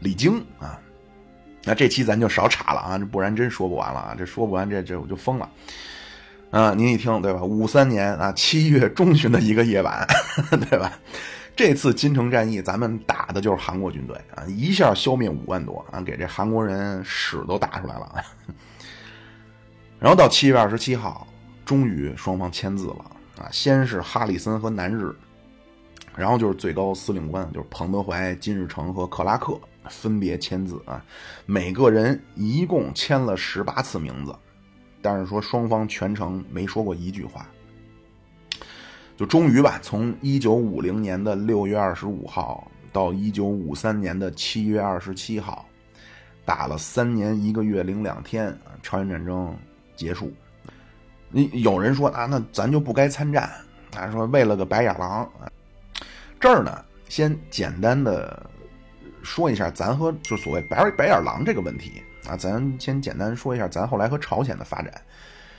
[0.00, 0.78] 李菁啊，
[1.64, 5.48] 那这期咱就少插了啊，这不然真说不完了啊，这说不完这这我就疯了。
[6.50, 7.42] 啊，您一听对吧？
[7.42, 10.06] 五三年啊，七月中旬的一个夜晚，
[10.68, 10.92] 对吧？
[11.56, 18.22] 这次金城战役，咱们打的就是韩国军队啊，一下消灭五万多啊，给这韩国人屎都打出来了。
[19.98, 21.26] 然后到七月二十七号，
[21.64, 25.10] 终于双方签字了啊，先是哈里森和南日，
[26.14, 31.02] 然后就是最高司令官，就是彭德怀、金日成和克拉克分别签字啊，
[31.46, 34.34] 每个人一共签了十八次名字。
[35.00, 37.48] 但是说双方全程没说过一句话，
[39.16, 45.64] 就终于吧，从一九五零年的六月二十五号到一九五三年的七月二十七号，
[46.44, 49.56] 打了三年一个月零两天，朝鲜战争
[49.96, 50.30] 结束。
[51.30, 53.50] 你有人说啊，那咱就不该参战
[53.96, 55.30] 啊，说为了个白眼狼。
[56.38, 58.50] 这儿呢，先简单的
[59.22, 62.02] 说一下，咱和就所谓白白眼狼这个问题。
[62.28, 64.92] 啊，咱先简单说一下，咱后来和朝鲜的发展，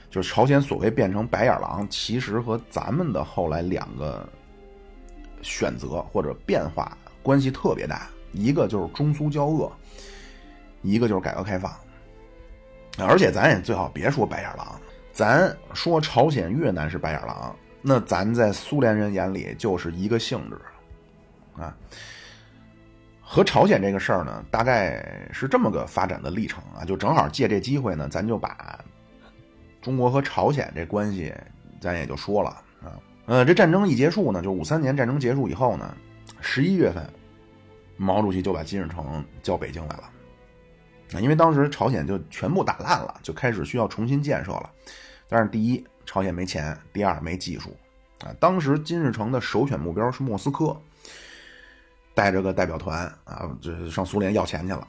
[0.10, 4.28] 就是朝鲜所谓变成白眼狼，其实和咱们的后来两个
[5.42, 9.72] 选择或者变化关系特别大，一个就是中苏交恶，
[10.82, 11.74] 一个就是改革开放。
[13.00, 14.80] 而且咱也最好别说白眼狼，
[15.14, 21.76] 咱说朝鲜、越南是白眼狼，那咱在苏联人眼里就是一个性质啊。
[23.22, 28.80] 和朝鲜这个事儿呢，大概是这么个发展的历程啊，就正好借这机会呢，咱就把
[29.82, 31.34] 中国和朝鲜这关系，
[31.80, 32.50] 咱也就说了
[32.82, 33.00] 啊。
[33.28, 35.96] 呃，这战争一结束呢，就五三年战争结束以后呢，
[36.42, 37.08] 十一月份，
[37.96, 40.04] 毛主席就把金日成叫北京来了
[41.14, 44.70] 啊，因为当时朝鲜就全部打烂了，就开始需要重新建设了。
[45.28, 47.76] 但是第一，朝鲜没钱；第二，没技术
[48.22, 48.34] 啊。
[48.40, 50.80] 当时金日成的首选目标是莫斯科。
[52.14, 54.86] 带着个代表团啊，就上苏联要钱去了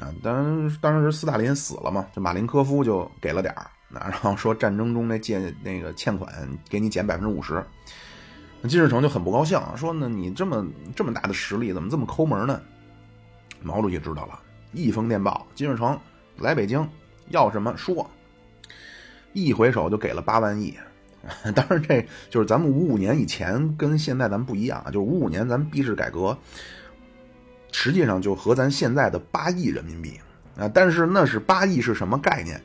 [0.00, 0.08] 啊。
[0.22, 6.32] 当当时斯大林死了嘛，这马林科夫就给了点儿，然后说战争中那借那个欠款
[6.70, 7.62] 给你减百分之五十。
[8.62, 10.66] 那金日成就很不高兴，说呢你这么
[10.96, 12.58] 这么大的实力，怎么这么抠门呢？
[13.60, 14.40] 毛主席知道了，
[14.72, 15.98] 一封电报，金日成
[16.38, 16.88] 来北京
[17.28, 18.10] 要什么说，
[19.32, 20.74] 一回手就给了八万亿。
[21.54, 24.86] 当然，这就是咱们五五年以前跟现在咱们不一样啊。
[24.86, 26.36] 就是五五年咱们币制改革，
[27.70, 30.18] 实际上就和咱现在的八亿人民币
[30.58, 32.60] 啊，但是那是八亿是什么概念？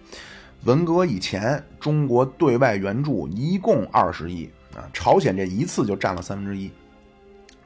[0.64, 6.72] 文革以前，中国对外援助一共二十亿啊，朝鲜这一次就占了三分之一。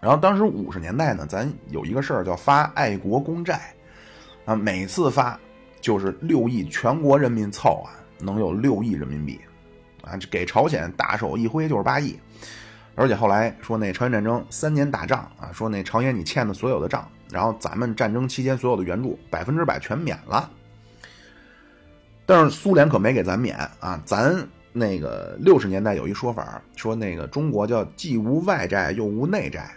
[0.01, 3.73] 然后当时五十年代呢，咱有一个事儿叫发爱国公债，
[4.55, 5.39] 每次发
[5.79, 9.39] 就是六亿，全国人民凑啊，能有六亿人民币，
[10.03, 12.17] 啊，给朝鲜大手一挥就是八亿。
[12.95, 20.49] 而且后来说那朝鲜战争三年打仗啊，说那朝鲜你欠的所有的账，然后咱们战争期间所有的援助百分之百全免了。
[22.25, 24.01] 但是苏联可没给咱免啊！
[24.05, 29.71] 咱那个六十年代有一说法，说那个中国叫既无外债又无内债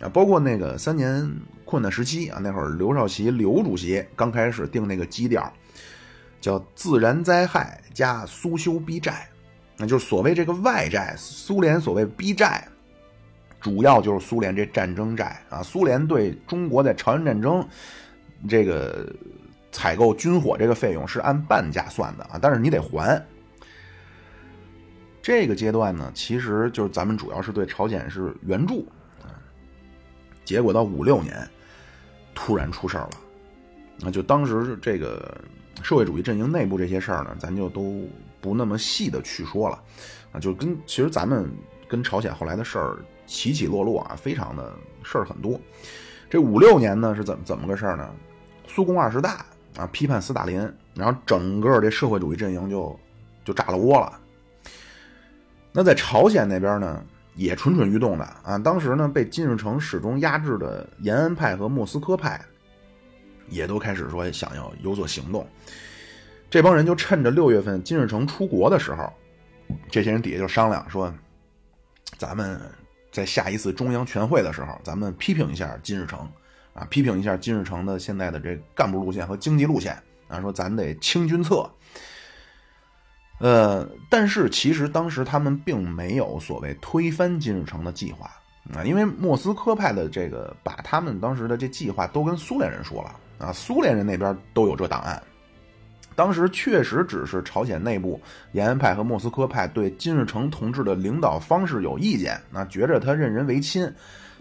[0.00, 0.08] 啊。
[0.08, 1.30] 包括那个三年
[1.64, 5.52] 困难时期啊，那会儿刘少奇刘主席刚开始定那个基调，
[6.40, 9.28] 叫自然灾害加苏修逼债，
[9.76, 12.66] 那就是所谓这个外债，苏联所谓逼债，
[13.60, 15.62] 主要就是苏联这战争债啊。
[15.62, 17.66] 苏联对中国在朝鲜战争
[18.48, 19.12] 这个。
[19.72, 23.22] 采购军火这个费用是按半价算的啊，但是你得还。
[25.20, 28.88] 这个阶段呢，其实就是咱们主要是对朝鲜是援助。
[30.46, 31.46] 结果到五六年，
[32.34, 33.10] 突然出事儿了，
[33.98, 35.38] 那就当时这个
[35.82, 38.08] 社会主义阵营内部这些事儿呢，咱就都
[38.40, 39.82] 不那么细的去说了
[40.32, 40.40] 啊。
[40.40, 41.50] 就跟其实咱们
[41.86, 44.72] 跟朝鲜后来的事儿起起落落啊，非常的
[45.02, 45.60] 事儿很多。
[46.30, 48.08] 这五六年呢是怎么怎么个事儿呢？
[48.66, 49.44] 苏共二十大。
[49.76, 50.58] 啊，批判斯大林，
[50.94, 52.98] 然后整个这社会主义阵营就
[53.44, 54.18] 就炸了窝了。
[55.70, 57.04] 那在朝鲜那边呢，
[57.36, 58.58] 也蠢蠢欲动的啊。
[58.58, 62.40] 当时呢，被金日成始终压制的延安派和莫斯科派，
[63.48, 65.46] 也都开始说想要有所行动。
[66.50, 69.12] 这帮人就趁着六月份金日成出国的时候，
[69.90, 71.14] 这些人底下就商量说，
[72.18, 72.60] 咱们
[73.12, 76.28] 在下一次中央全会的时候，咱们批评一下金日成。
[76.74, 79.96] 啊，批评一下金日成的现在的这干部路线和经济路线
[80.28, 81.66] 啊，说咱得清君侧。
[83.38, 88.30] 呃，但是其实当时他们并没有所谓推翻金日成的计划
[88.74, 95.22] 啊，因为莫斯科派的这个把他们当时的这计划都跟苏联人说了啊，苏联人那边都有这档案。
[96.14, 98.20] 当时确实只是朝鲜内部
[98.52, 103.92] 延安派和莫斯科派对金日成同志的领导方式有意见，那觉着他任人唯亲。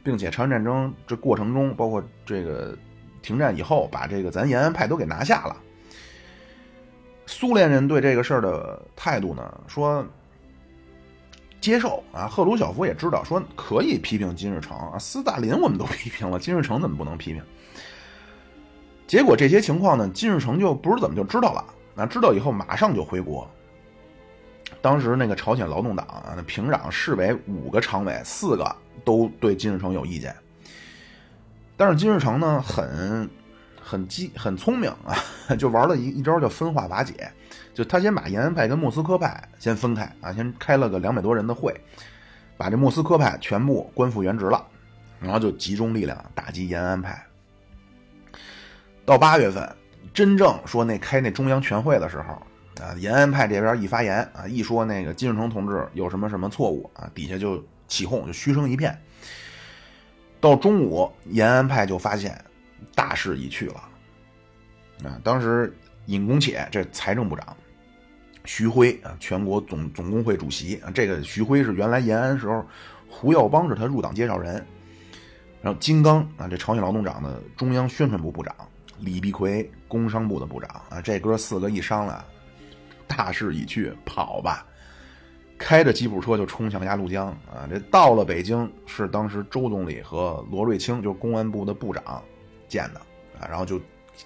[0.06, 2.78] 并且朝鲜战争这过程中，包括这个
[3.24, 5.58] 停战以后，把这个咱延安派都给拿下了。
[7.26, 10.06] 苏联人对这个事儿的态度呢，说
[11.60, 12.28] 接受啊。
[12.28, 17.44] 赫鲁晓夫也知道，说可以批评金日成啊，斯大林我们都批评了，金日成怎么不能批评？
[19.08, 21.64] 结果这些情况呢，金日成就不知怎么就知道了，
[21.94, 23.50] 那知道以后马上就回国。
[24.82, 30.36] 当时那个朝鲜劳动党啊，那平壤市委五个常委，四个都对金日成有意见。
[31.78, 33.30] 但是金日成呢，很
[33.86, 35.14] 很机很聪明啊，
[35.56, 37.32] 就玩了一一招叫分化瓦解，
[37.74, 41.80] 就他先把延安派跟莫斯科派先分开啊，先开了个两百多人的会，
[42.58, 44.66] 把这莫斯科派全部官复原职了，
[45.20, 47.24] 然后就集中力量打击延安派。
[49.06, 49.70] 到八月份，
[50.12, 52.42] 真正说那开那中央全会的时候。
[52.82, 59.00] 啊，延安派这边一发言啊，一说那个金日成同志有什么什么错误啊，底下就起哄，就嘘声一片。
[60.42, 62.38] 到中午，延安派就发现
[62.96, 63.84] 大势已去了。
[65.04, 65.76] 啊，当时
[66.06, 67.56] 尹公且这财政部长，
[68.46, 72.66] 徐辉啊，全国总总工会主席啊，这个徐辉是原来延安时候
[73.10, 74.66] 胡耀邦是他入党介绍人。
[75.62, 78.56] 然后金刚啊，这朝鲜劳动党的中央宣传部部长，
[79.00, 82.24] 李碧奎工商部的部长啊，这哥四个一商量。
[83.08, 84.66] 大势已去，跑吧！
[85.60, 87.70] 开着吉普车就冲向鸭绿江啊！
[87.70, 92.04] 这到了北京，是当时周总理和罗瑞卿，就是公安部的部长
[92.68, 93.00] 见的
[93.40, 93.80] 啊，然后就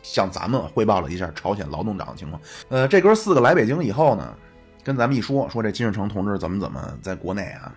[0.03, 2.41] 向咱们汇报了一下朝鲜劳动党的情况。
[2.69, 4.35] 呃，这哥四个来北京以后呢，
[4.83, 7.73] 跟咱们一说，说这金日成同志怎么怎么在国内啊，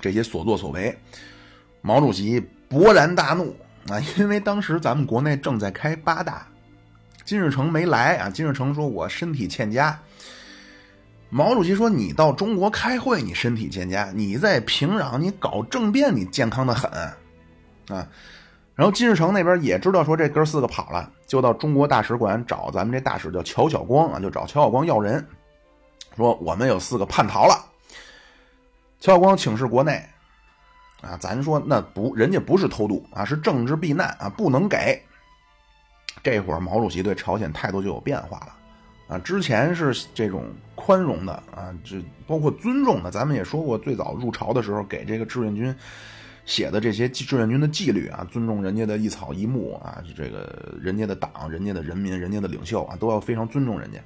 [0.00, 0.96] 这些所作所为，
[1.80, 3.56] 毛主席勃然大怒
[3.88, 4.00] 啊！
[4.18, 6.46] 因为当时咱们国内正在开八大。
[7.24, 8.28] 金日成没来啊！
[8.28, 9.98] 金日成说：“我身体欠佳。”
[11.30, 16.90] 毛主席说：“你到中国开会，你身体欠佳；你在平壤，你搞政变，你健康的很
[17.88, 18.06] 啊。”
[18.74, 25.24] 然后金日成那边也知道说这哥四个跑了，就到中国大使馆找咱们这大使叫乔晓光啊，就找乔晓光要人，
[26.16, 27.54] 说我们有四个叛逃了。
[29.00, 30.04] 乔晓光请示国内
[31.02, 35.00] 啊，咱说那不，人家不是偷渡啊，是政治避难啊，不能给。
[36.22, 43.10] 这会儿毛主席对朝鲜态度就有变化了，啊，之前是这种宽容的啊，这包括尊重的。
[43.10, 45.76] 咱们也说过，最早入朝的时候给这个志愿军
[46.44, 53.98] 写的这些志愿军的纪律啊，尊重人家的一草一木啊，这个人家的党、人家的人民、人家的领袖啊，都要非常尊重人家。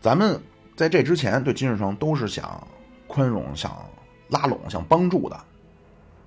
[0.00, 0.40] 咱们
[0.74, 2.66] 在这之前对金日成都是想
[3.06, 3.76] 宽容、想
[4.28, 5.36] 拉拢、想帮助的，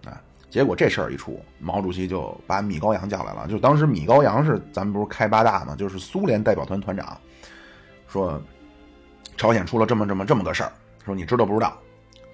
[0.05, 0.21] 啊，
[0.51, 3.47] 结果这事儿一出，毛主席就把米高扬叫来了。
[3.47, 7.19] 就当时米高扬是咱们不是开八大嘛，就是苏联代表团团长，
[8.07, 8.39] 说
[9.35, 10.71] 朝鲜出了这么这么这么个事儿，
[11.03, 11.75] 说你知道不知道？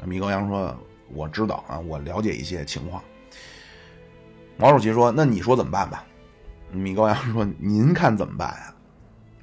[0.04, 0.78] 米高扬说。
[1.14, 3.02] 我知道啊，我了解一些情况。
[4.58, 6.06] 毛主席说：“那你说怎么办吧？”
[6.72, 8.74] 米高扬说：“您看怎么办呀？”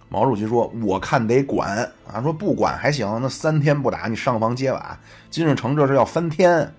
[0.09, 4.99] 毛主席说：“我看得管啊。”说不管还行，那三天不打你上房揭瓦，
[5.29, 6.73] 金日成这是要翻天。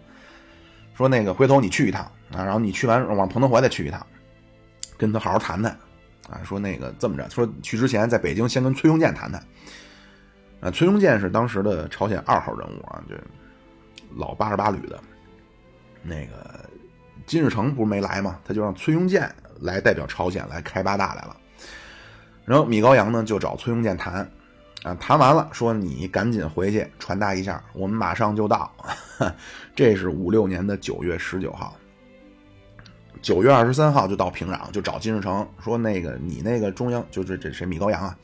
[0.96, 4.06] 说那个回头你去一趟啊，然后你去完往彭德怀再去一趟，
[4.98, 5.72] 跟他好好谈谈
[6.30, 6.40] 啊。
[6.44, 9.44] 说那个这么着，说去之前在北京先跟崔庸健谈谈。
[10.62, 13.16] 啊，崔庸健是当时的朝鲜二号人物啊，就。
[14.16, 15.00] 老八十八旅的，
[16.02, 16.70] 那个
[17.26, 18.40] 金日成不是没来吗？
[18.46, 19.30] 他就让崔庸健
[19.60, 21.38] 来代表朝鲜来开八大来了。
[22.46, 24.28] 然后米高扬呢就找崔庸健谈，
[24.84, 28.74] 啊，谈完了说你赶紧回去传达一下，我们马上就到。
[29.76, 31.76] 这是五六年的九月十九号，
[33.22, 38.18] 九月二十三号就到平壤，就找金日成说那个你那个中央就是这谁米高扬啊，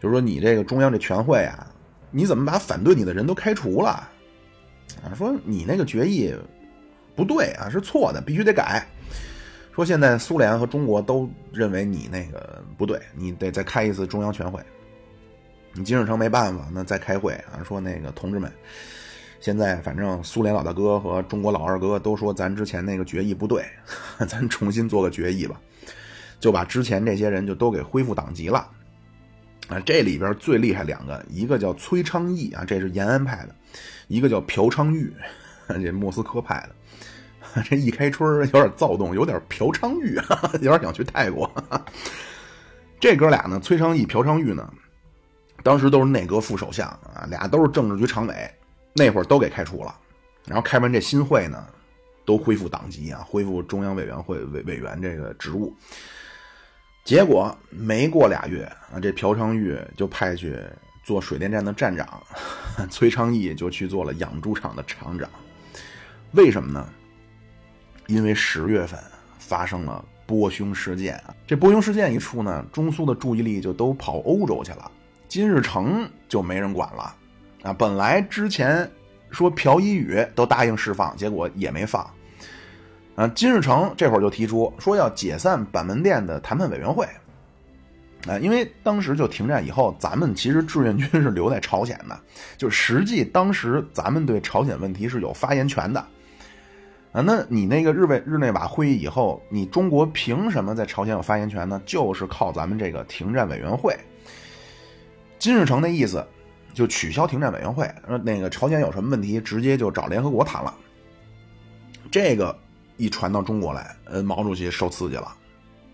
[0.00, 1.66] 就是说你这个中央这全会啊，
[2.10, 4.08] 你怎么把反对你的人都开除了？
[5.02, 6.34] 啊，说你那个决议
[7.14, 8.86] 不对啊，是错的，必须得改。
[9.72, 14.60] 说现在苏联和中国都认为你那个不对，你得再开一次中央全会。
[15.72, 17.62] 你金日成没办法，那再开会啊。
[17.64, 18.52] 说那个同志们，
[19.38, 23.64] 现在反正苏联老大哥和中国老二哥都说咱之前那个决议不对，
[24.28, 25.60] 咱重新做个决议吧，
[26.40, 28.68] 就把之前这些人就都给恢复党籍了。
[29.70, 33.54] 啊，这里边最厉害两个，一个叫崔昌义啊，这是延安派的。
[34.08, 35.12] 一个叫朴昌玉，
[35.68, 36.68] 这莫斯科派
[37.54, 40.18] 的， 这一开春有点躁动，有点朴昌玉，
[40.60, 41.48] 有点想去泰国。
[42.98, 44.68] 这哥俩呢，崔昌义、朴昌玉呢，
[45.62, 48.50] 当时都是内阁副首相啊，俩都是政治局常委，
[48.94, 49.96] 那会儿都给开除了。
[50.46, 51.64] 然后开完这新会呢，
[52.24, 55.72] 都恢复党籍啊，恢复中央委员会委委员这个职务。
[57.10, 58.62] 结果没过俩月
[58.94, 60.56] 啊，这朴昌玉就派去。
[61.02, 62.22] 做水电站的站长，
[62.88, 65.28] 崔昌义就去做了养猪场的厂长。
[66.32, 66.88] 为什么呢？
[68.06, 68.96] 因为十月份
[69.38, 71.34] 发生了波匈事件啊！
[71.48, 74.88] 这波匈事件一出呢，中苏的注意力就都跑欧洲去了，
[75.26, 77.16] 金日成就没人管了
[77.62, 77.72] 啊！
[77.72, 78.88] 本来之前
[79.30, 82.08] 说朴一宇都答应释放，结果也没放
[83.16, 83.28] 啊！
[83.28, 87.06] 金日成这会儿就提出说要解散板门店的谈判委员会。
[88.26, 92.20] 啊，因为当时就停战以后，咱们其实志愿军是留在朝鲜的，
[92.56, 96.00] 就实际当时咱们对朝鲜问题是有发言权的。
[97.12, 101.80] 啊，那你那个日内日内瓦会议以后，你中国凭什么在朝鲜有发言权呢？
[101.86, 103.96] 就是靠咱们这个停战委员会。
[105.38, 106.22] 金日成的意思
[106.74, 107.90] 就取消停战委员会，
[108.22, 110.72] 那个朝鲜有什么问题，直接就找联合国谈了。
[112.10, 112.56] 这个
[113.00, 115.34] 一传到中国来，呃，毛主席受刺激了。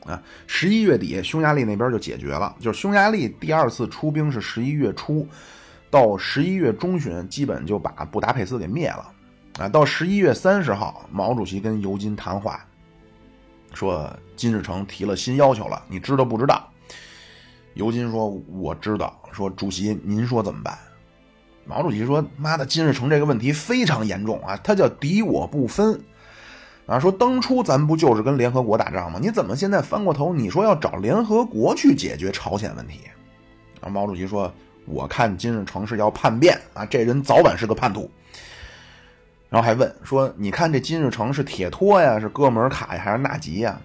[0.04, 2.54] 啊，十一月底，匈牙利那边就解决了。
[2.60, 5.26] 就是匈牙利第二次出兵是十一月初，
[5.90, 9.12] 到十一月中旬，基本就把布达佩斯给灭了。
[9.58, 12.64] 啊，到十一月三十号，毛主席跟尤金谈话，
[13.72, 16.68] 说金日成提了新要求了，你知道不知道？
[17.74, 19.20] 尤金说我知道。
[19.32, 20.78] 说主席您说怎么办？
[21.64, 26.00] 毛主席说妈的，金日成这个问题非常严重啊，他叫敌我不分。
[26.86, 29.18] 啊，说当初咱不就是跟联合国打仗吗？
[29.20, 33.00] 你怎么现在翻过头，你说要找联合国去解决朝鲜问题？
[33.80, 34.52] 啊，毛主席说
[34.86, 38.08] ：“我看金日成是要叛变啊，这人早晚是个叛徒。”
[39.50, 43.80] 然后还问说：“你看这金日成是铁托呀，是哥们尔卡呀，还是纳吉呀？”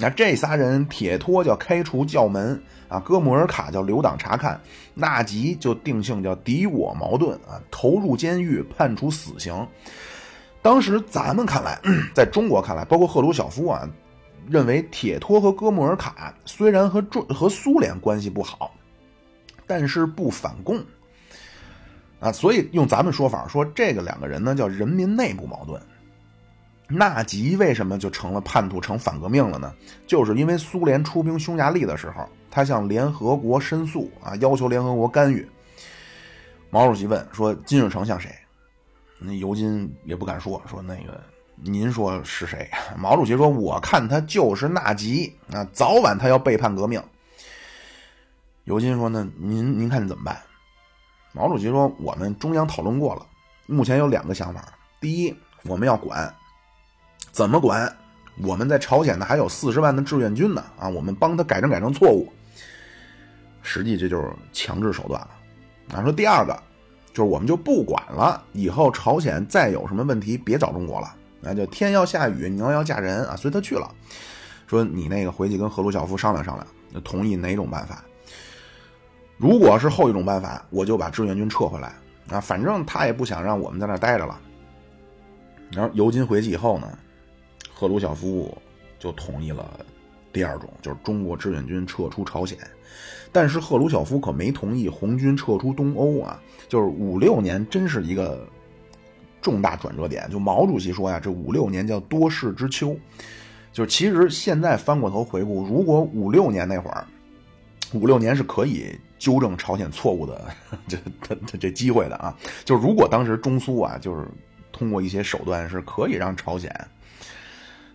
[0.00, 4.60] 那这仨人，铁托叫开除教门啊，哥穆尔卡叫留党察看，
[4.94, 9.66] 纳吉就定性叫敌我矛盾啊，投入监狱，判处死刑。
[10.68, 11.80] 当时咱们看来，
[12.14, 13.88] 在中国看来，包括赫鲁晓夫啊，
[14.46, 18.74] 认为铁托和哥穆尔卡虽然和中和苏联关系不好，
[19.66, 20.78] 但是不反共
[22.20, 25.80] 啊，所以用咱们说法说，这个两个人呢叫人民内部矛盾。
[26.86, 29.72] 纳吉为什么就成了叛徒、成反革命了呢？
[30.06, 35.48] 就是因为苏联出兵匈牙利的时候，他向联合国申诉啊，要求联合国干预。
[36.68, 38.30] 毛主席问说：“金日成像谁？”
[39.20, 41.20] 那尤金也不敢说，说那个
[41.56, 42.70] 您说是谁？
[42.96, 47.02] 毛主席说：“我看他就是纳吉啊，早晚他要背叛革命。”
[48.64, 50.38] 尤金说：“那您您看怎么办？”
[51.32, 53.26] 毛主席说：“我们中央讨论过了，
[53.66, 54.64] 目前有两个想法。
[55.00, 56.32] 第一，我们要管
[57.32, 57.96] 怎么管？
[58.42, 62.32] 我们在朝鲜呢还有四十万的志愿军呢啊，我们帮他改正改正错误。
[63.62, 65.30] 实际这就是强制手段了。
[65.92, 66.56] 啊，说第二个
[67.12, 73.90] 就是我们就不管了，以后朝鲜再有什么问题别找中国了，那就天要下雨，娘要嫁人啊，随他去了。
[74.66, 78.04] 说你那个回去跟赫鲁晓夫商量商量，同意哪种办法？
[79.36, 81.94] 如果是后一种办法，我就把志愿军撤回来
[82.28, 84.38] 啊，反正他也不想让我们在那待着了。
[85.72, 86.98] 然后尤金回去以后呢，
[87.72, 88.56] 赫鲁晓夫
[88.98, 89.84] 就同意了
[90.32, 92.58] 第二种，就是中国志愿军撤出朝鲜。
[93.30, 96.40] 但是赫鲁晓夫可没同意红军撤出东欧啊！
[96.66, 98.46] 就是五六年，真是一个
[99.42, 100.28] 重大转折点。
[100.30, 102.96] 就毛主席说呀，这五六年叫多事之秋。
[103.72, 107.06] 就其实现在翻过头回顾，如果五六年那会儿，
[107.92, 110.50] 五六年是可以纠正朝鲜错误的
[110.88, 112.36] 这这这机会的啊！
[112.64, 114.26] 就如果当时中苏啊，就是
[114.72, 116.74] 通过一些手段是可以让朝鲜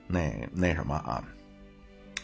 [0.07, 1.23] 那那什么啊。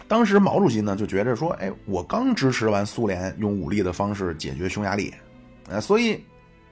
[0.09, 5.13] 当时毛主席呢就觉着说，哎，我刚支持完苏联用武力的方式解决匈牙利，
[5.69, 6.25] 呃，所以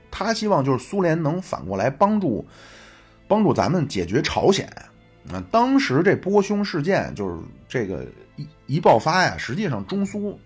[0.09, 2.43] 他希望就是苏联能反过来帮助
[3.27, 4.67] 帮助咱们解决朝鲜。
[5.31, 8.07] 啊，当时这波匈事件就是这个
[8.37, 10.39] 一一爆发呀，实际上中苏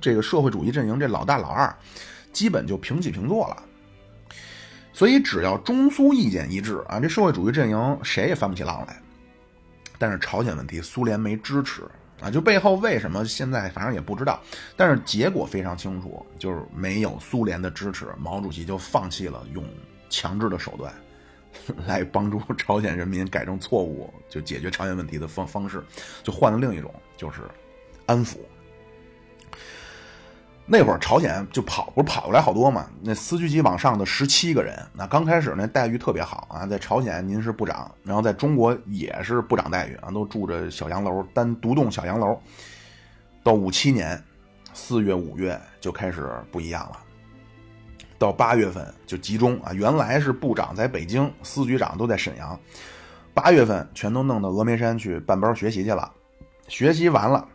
[0.00, 1.76] 这个社会主义阵营这老大老二
[2.32, 3.62] 基本就平起平坐了。
[4.92, 8.96] 所以只要中苏意见一致啊，这社会主义阵营谁也翻不起浪来。
[9.98, 11.82] 但是朝鲜问题苏联没支持。
[12.20, 14.40] 啊，就背后为什么现在反正也不知道，
[14.76, 19.62] 但是结果非常清楚，就是没有苏联的支持，毛主席就放弃了用
[20.08, 20.92] 强制的手段
[21.86, 25.84] 来帮助朝鲜人民改正错误，就解决朝鲜问题的方方式，
[26.22, 27.42] 就换了另一种，就是
[28.06, 28.36] 安抚。
[30.68, 32.86] 那会儿朝鲜就跑，不是跑过来好多嘛？
[33.00, 42.36] 那司局级往上的十七个人，那刚开始那待遇特别好啊，在朝鲜您是部长，然后在中国也是部长待遇啊，都住着小洋楼，单独栋小洋楼。
[43.44, 44.20] 到五七年
[44.74, 46.98] 四月五月就开始不一样了，
[48.18, 52.58] 到八月份就集中啊，原来是部长在北京，司局长都在沈阳，
[53.32, 56.10] 八月份全都弄到峨眉山去办班学习去了，
[56.66, 57.46] 学习完了。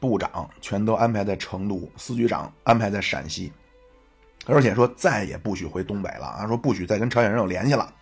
[0.00, 3.52] 部长全都安排在成都，司局长安排在陕西，
[4.46, 6.46] 而且说再也不许回东北了啊！
[6.46, 7.92] 说不许再跟朝鲜人有联系了。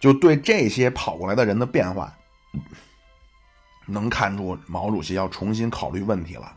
[0.00, 2.14] 就对这些跑过来的人的变化，
[3.86, 6.52] 能看出毛主席要重新考虑问题了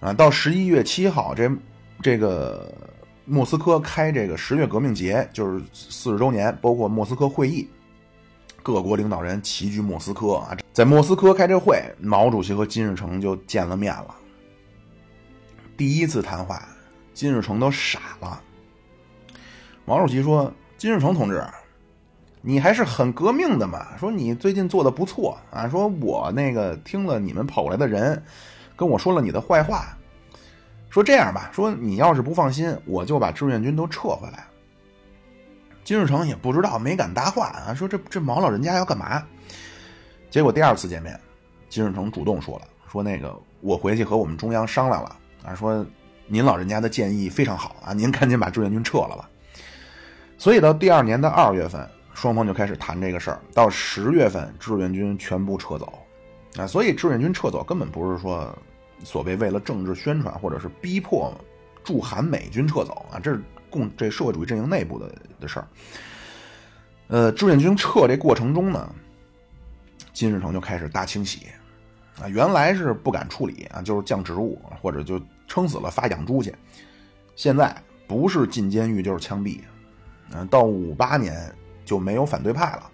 [0.00, 0.12] 啊！
[0.12, 1.50] 到十一月七号，这
[2.00, 2.72] 这个
[3.24, 7.68] 莫斯科开这个十月革命节，就是四十周年，包括莫斯科会议。
[8.62, 14.14] 各国领导人齐聚莫斯科啊，在莫斯科开这会，毛主席和金日成就见了面了。
[15.76, 16.66] 第一次谈话，
[17.12, 18.40] 金日成都傻了。
[19.84, 21.44] 毛主席说：“金日成同志，
[22.40, 23.86] 你还是很革命的嘛。
[23.98, 25.68] 说你最近做的不错啊。
[25.68, 28.22] 说我那个听了你们跑过来的人
[28.74, 29.94] 跟我说了你的坏话。
[30.88, 34.46] 说这样吧，说你要是不放心，我就把志愿军都撤回来。”
[35.84, 39.22] 金日成也不知道，没敢搭话啊，说这这毛老人家要干嘛？
[40.32, 41.20] 结果第二次见面，
[41.68, 45.14] 金日成主动说了，说那个我回去和我们中央商量了
[45.44, 45.84] 啊，说
[46.26, 49.28] 您老人家的建议非常好啊， 您赶紧把志愿军撤了吧。
[50.38, 55.92] 所以到第二年的二月份，双方就开始谈这个事儿，到十月份志愿军全部撤走
[56.56, 58.56] 啊，所以志愿军撤走根本不是说
[59.04, 61.30] 所谓为了政治宣传或者是逼迫
[61.84, 63.42] 驻韩美军撤走啊，这是。
[63.68, 65.10] 共这社会主义阵营内部的
[65.40, 65.66] 的事儿，
[67.08, 68.94] 呃，志愿军撤这过程中呢，
[70.12, 71.46] 金日成就开始大清洗。
[72.20, 76.54] 啊，原来是不敢处理啊，就是降职务或者就撑死了发养猪去，
[77.36, 77.74] 现在
[78.06, 79.60] 不是进监狱就是枪毙，
[80.32, 81.50] 嗯，到五八年
[81.84, 82.90] 就没有反对派了，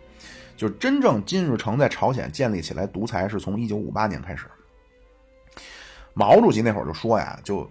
[0.56, 4.46] 就真正金日成在朝鲜建立起来独裁是从一九五八年开始，
[6.14, 7.68] 毛主席那会儿就说呀，就。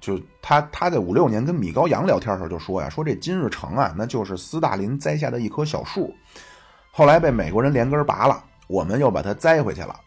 [0.00, 6.14] 就他他在五六年跟米高扬聊天的时候就说呀，说这金日成啊，那就是斯大林栽下的一棵小树，
[6.96, 10.00] 后来被美国人连根拔了，我们又把它栽回去了，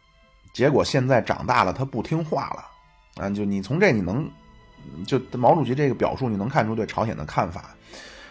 [0.53, 3.29] 结果现在长大了，他不听话了啊！
[3.29, 4.25] 就你从这你能，
[5.05, 7.75] 就毛主席这个表述你能看出对朝鲜的看法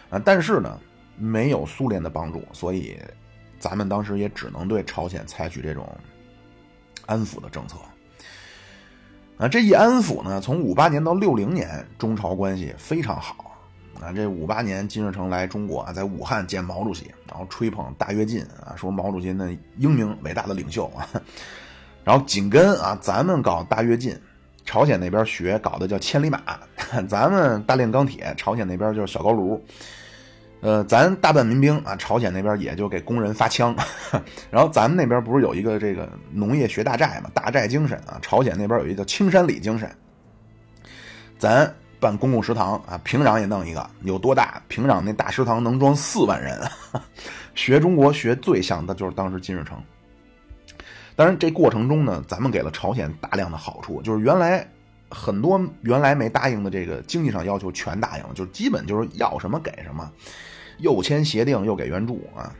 [0.09, 0.79] 啊，但是呢，
[1.15, 2.97] 没有苏联的帮助，所以
[3.59, 5.87] 咱们当时也只能对朝鲜采取这种
[7.05, 7.77] 安抚的政策。
[9.37, 13.46] 啊，这一安抚呢，从五八年到六零年，中朝关系非常好。
[14.01, 21.07] 啊，这五八年金日成来中国啊，在武汉见毛主席，然后吹捧大跃进啊，说毛主席那英明伟大的领袖啊。
[22.03, 24.17] 然后紧跟啊，咱们搞大跃进，
[24.63, 26.41] 朝鲜那边学搞的叫千里马，
[27.09, 29.61] 咱们大炼钢铁，朝鲜那边就是小高炉。
[30.59, 33.75] 呃，咱大半民兵啊，朝鲜那边也就给工人发枪，
[34.49, 39.87] 然后咱们那边不是有一个这个农业学大寨嘛，大寨精神啊，朝鲜那边有一个叫青山里精神，
[41.37, 44.61] 咱办公共食堂啊，平壤也弄一个，有多大？
[44.67, 46.61] 平壤那大食堂能装四万人，
[47.55, 49.81] 学中国学最像的就是当时金日成。
[51.15, 54.67] 当然，这过程中呢，咱们给了朝鲜大量的好处，就是原来
[55.09, 60.11] 很多原来没答应的这个经济上要求全答应了，就基本就是要什么给什么。
[60.79, 62.53] 又签协定，又给援助啊！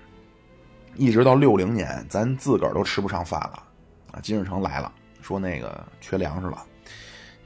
[0.95, 3.63] 一直到六零年，咱自个儿都吃不上饭了
[4.11, 4.19] 啊！
[4.23, 6.65] 金日成来了，说那个缺粮食了，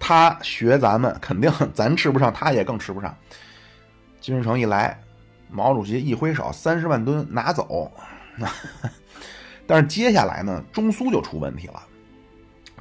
[0.04, 3.16] 他学咱们，肯定咱吃不上，他也更吃不上。
[4.20, 5.00] 金日成一来，
[5.48, 7.92] 毛主席一挥手，三十万吨拿走。
[9.68, 11.82] 但是接下来呢，中苏就出问题了。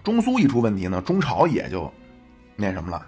[0.03, 1.93] 中苏一出问题呢，中朝也就
[2.57, 3.07] 那什么了。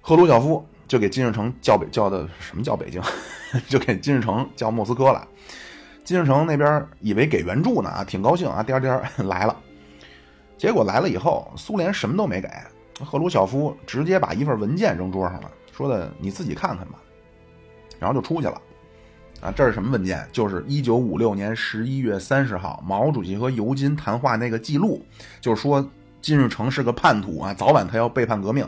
[0.00, 3.02] 赫鲁晓夫就给金日成叫北叫的什么叫北京？
[3.68, 5.28] 就给金日成叫莫斯科了，
[6.02, 9.54] 金日成那边以为给援助呢啊，挺高兴啊，颠颠来了。
[10.56, 12.48] 结果来了以后，苏联什么都没给，
[13.04, 16.94] 赫鲁晓夫直接把一份文件扔桌上了，说的你自己看看吧，
[17.98, 18.60] 然后就出去了。
[19.42, 20.26] 啊，这是什么文件？
[20.32, 25.04] 就是一九五六年十一月三十号毛主席和尤金谈话那个记录，
[25.42, 25.86] 就是说
[26.22, 28.66] 金日成是个叛徒啊，早晚他要背叛革命。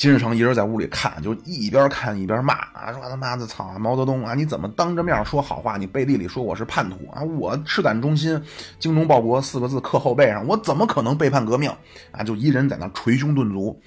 [0.00, 7.22] 金日成一人在屋里看，就一边看一边骂啊，说他妈的操毛泽东啊，你怎么当着面说好话，你背地里说我是叛徒啊？
[7.22, 8.42] 我赤胆忠心，
[8.78, 11.70] 精忠报国四个字刻后背上，我怎么可能背叛革命
[12.12, 12.24] 啊？
[12.24, 13.78] 就一人在那捶胸顿足。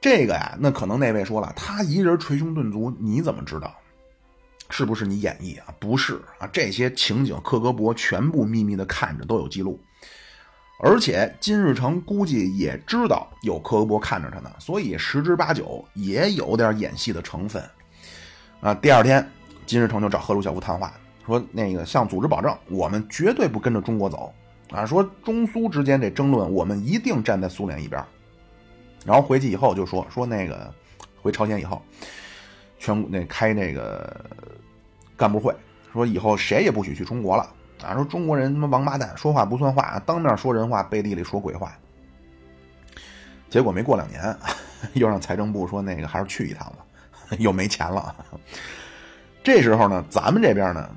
[0.00, 3.74] 这个呀，那可能那位说了，他一人捶胸顿足，你怎么知道？
[4.70, 5.74] 是不是你演绎啊？
[5.80, 9.80] 不是啊，这些情景克格勃全部秘密的看着，都有记录。
[10.84, 17.62] 而且金日成估计也知道有克格勃看着他呢，所以十之八九也有点演戏的成分。
[18.60, 19.24] 啊，第二天
[19.64, 20.92] 金日成就找赫鲁晓夫谈话，
[21.24, 24.34] 说那个向组织保证，我们绝对不跟着中国走。
[24.72, 28.04] 啊，说中苏之间这争论，我们一定站在苏联一边。
[29.06, 30.74] 然后回去以后就说说那个
[31.20, 31.80] 回朝鲜以后，
[32.80, 34.24] 全那开那个
[35.16, 35.54] 干部会，
[35.92, 37.48] 说以后谁也不许去中国了。
[37.84, 41.76] 啊，说中国人他妈王八蛋，说话不算话，当面说人话，背地里说鬼话。
[43.50, 44.34] 结果没过两年，
[44.94, 46.78] 又让财政部说那个还是去一趟吧，
[47.38, 48.14] 又没钱了。
[49.44, 50.88] 这时候呢，咱们这边呢，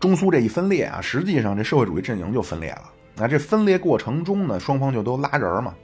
[0.00, 2.84] 中苏这一分裂啊，实际上这社会主义阵营就分裂了。
[3.16, 5.74] 那这分裂过程中呢，双方就都拉人嘛。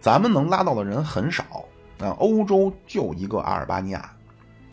[0.00, 1.44] 咱们能拉到的人很少
[1.98, 4.12] 啊，欧洲就一个阿尔巴尼亚。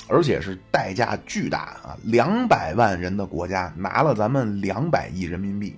[0.10, 1.98] 而且是代价巨大啊！
[2.04, 5.76] 两百万人的国家拿了咱们两百亿人民币，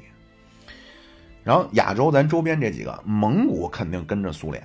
[1.43, 4.63] 然后亚洲咱周边这几个，蒙古肯定跟着苏联，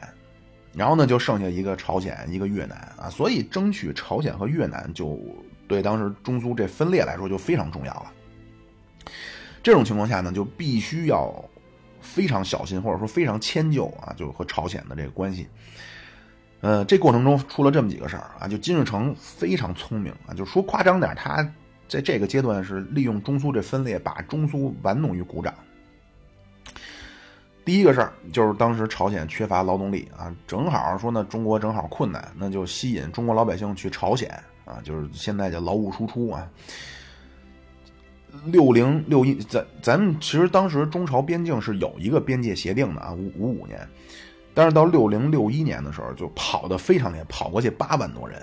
[0.73, 5.19] 然后呢就剩下一个朝鲜，一个越南啊，所以争取朝鲜和越南就
[5.67, 8.13] 对当时中苏这分裂来说就非常重要了。
[9.65, 11.45] 这种情况下呢，就必须要
[12.01, 15.49] 非常小心，或者说非常迁就啊，就和朝鲜的这个关系。
[16.61, 21.47] 呃，这过程中出了这么几个事儿啊，就金日成非常聪明啊，就说夸张点，他
[21.87, 25.53] 在这个阶段是利用中苏这分裂，把中苏玩弄于股掌。
[27.65, 34.29] 第一个事儿就是当时朝鲜缺乏劳动力啊，正好说呢，中国正好困难，那就吸引中国老百姓去朝鲜
[34.65, 36.49] 啊，就是现在叫劳务输出啊。
[38.47, 43.87] 六零六一，咱咱们其实当时中朝边境是有一个边界协定的啊，五五五年。
[44.57, 48.41] 但是到六零六一年的时候，就跑得非常厉害，跑过去八万多人。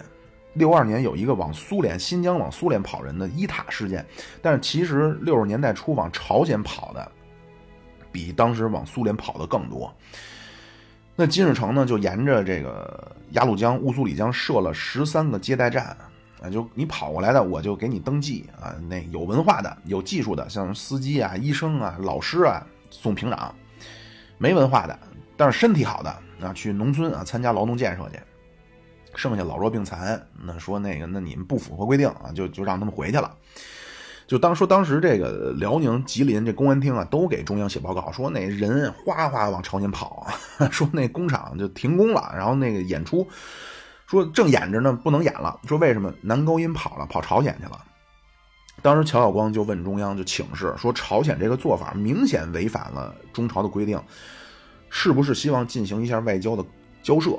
[0.53, 4.05] 六二年有一个往苏联新疆往苏联跑人的伊塔事件，
[4.39, 7.11] 但是其实六十年代初往朝鲜跑的，
[8.11, 9.91] 比当时往苏联跑的更多。
[11.16, 15.97] 那金日成呢，就沿着这个鸭绿江、乌苏里江设了十三个接待站，
[16.43, 18.76] 啊，就你跑过来的，我就给你登记啊。
[18.88, 23.49] 那有文化的、有技术的，像司机啊、医生啊、老师啊，送平壤；
[24.38, 24.99] 没文化的。
[25.36, 26.10] 但是身体好的
[26.42, 28.20] 啊，去农村啊参加劳动建设去，
[29.16, 33.36] 剩下老弱病残，那说那个那你们不符合规定啊，就就让他们回去了。
[34.26, 40.26] 就当说当时这个辽宁、吉林这公安厅啊，都给中央写报告说那人哗哗往朝鲜跑，
[40.72, 43.28] 说那工厂就停工了，然后那个演出
[44.08, 45.60] 说正演着呢，不能演了。
[45.68, 47.80] 说为什么男高音跑了，跑朝鲜去了？
[48.82, 54.02] 当时乔晓光就问中央就请示说，朝鲜这个做法明显违反了中朝的规定。
[54.96, 56.64] 是不是希望进行一下外交的
[57.02, 57.32] 交涉？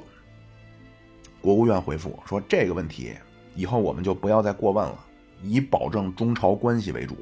[1.40, 3.12] 国务院回复说：“这个问题
[3.54, 4.98] 以后我们就不要再过问了，
[5.40, 7.16] 以保证中朝关系为主。”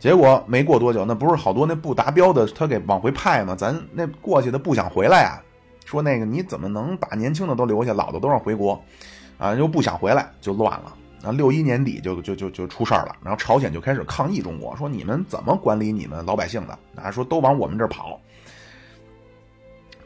[0.00, 3.54] 结果没过多久，那不是好多那不达标的他给往回派吗？
[3.54, 5.38] 咱那过去的不想回来啊，
[5.84, 8.82] 说那个你怎么能把年轻的都留下，老的都让回国？
[9.38, 10.96] 啊，又不想回来，就乱了。
[11.22, 16.76] 啊，六一年底就就就就出事儿了，然后朝鲜就开始抗议中国，说你们怎么管理你们老百姓的？
[16.96, 18.20] 啊，说都往我们这儿跑。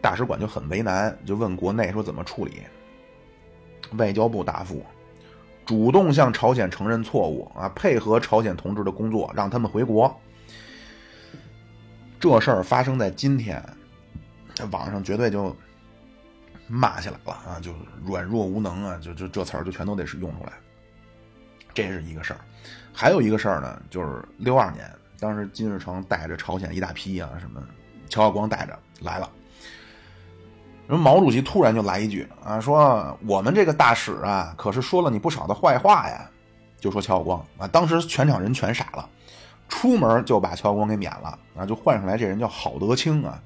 [0.00, 2.62] 大使馆就很为难，就问国内说怎么处理。
[3.92, 4.84] 外交部答复：
[5.64, 10.14] 主动向朝鲜承认错误啊，配合朝鲜同志的工作，让他们回国。
[12.18, 13.62] 这事儿发生在今天，
[14.70, 15.54] 网上绝对就
[16.66, 17.60] 骂起来了啊！
[17.60, 17.72] 就
[18.04, 20.52] 软弱无能啊，就就这词儿就全都得是用出来。
[21.74, 22.40] 这是一个事儿，
[22.92, 24.90] 还有一个事儿呢，就是六二年，
[25.20, 27.62] 当时金日成带着朝鲜一大批啊，什么
[28.08, 29.30] 乔晓光带着来了。
[30.88, 36.30] 人毛主席突然就来一句啊，说我们这个大使啊，可是说了你不少的坏话呀，
[36.78, 39.08] 就说乔晓光啊，当时全场人全傻了，
[39.68, 43.42] 出门就把乔晓光给免了啊，就换上来这人叫郝德清啊。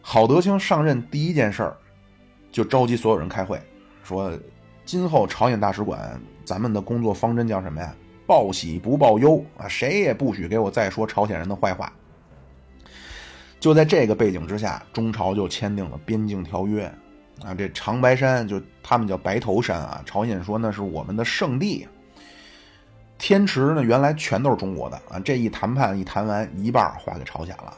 [0.00, 1.76] 郝德清上任第一件事儿，
[2.50, 3.60] 就召集所有人开会，
[4.02, 4.32] 说
[4.84, 7.94] 今后朝鲜大使馆咱们的工作方针叫什么呀？
[8.26, 11.92] 报喜不报忧啊，谁也不许给我再说朝鲜人的坏话。
[13.62, 16.92] 就在这个背景之下，中朝就签订了边境条约，
[17.44, 21.86] 啊，这长白山就他们叫白头山啊，朝鲜说那是我们的圣地。
[23.18, 27.72] 天池呢，原来全都是中国的啊，这一谈判一谈完，一半划给朝鲜了。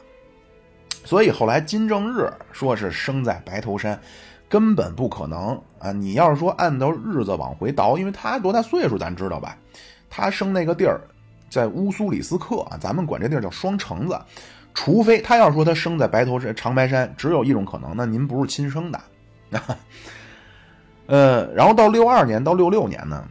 [1.03, 4.01] 所以后来金正日说是生在白头山，
[4.49, 5.91] 根本不可能啊！
[5.91, 9.55] 你要是说按照日子往回倒，因为他多大岁数咱知道吧？
[10.09, 10.99] 他生那个地儿
[11.47, 14.19] 在乌苏里斯克啊，咱们管这地儿叫双城子。
[14.75, 19.01] 除非他要说他生在白头山长白山，只有一种可能，那您不是亲生的。
[19.51, 19.75] 啊
[21.07, 23.27] 呃，然后到六二年到六六年呢，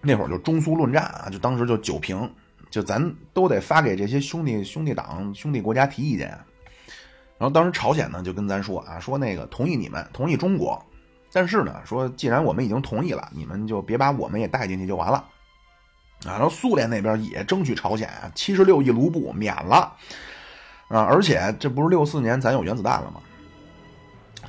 [0.00, 2.30] 那会儿就中苏论战啊，就当时就九平，
[2.70, 6.28] 就咱都得发给这些兄弟兄弟党兄弟国家提意见。
[7.38, 10.82] 然后当时朝鲜呢就跟咱说啊，说那个同意你们同意中国，
[11.30, 15.18] 但是呢说既然我们已经同意了，你们就别把我们也带进去就完了。
[16.24, 19.94] 啊，然后苏联那边也争取朝鲜啊，七十六亿卢布免了。
[20.92, 21.00] 啊！
[21.00, 23.20] 而且这不是六四年咱有原子弹了吗？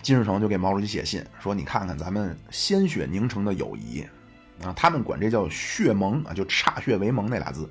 [0.02, 4.06] 金日成就给毛主席写信说：“你看看咱们鲜血凝成的友谊
[4.62, 7.70] 啊，他们管这叫血盟啊，就歃血为盟那俩字。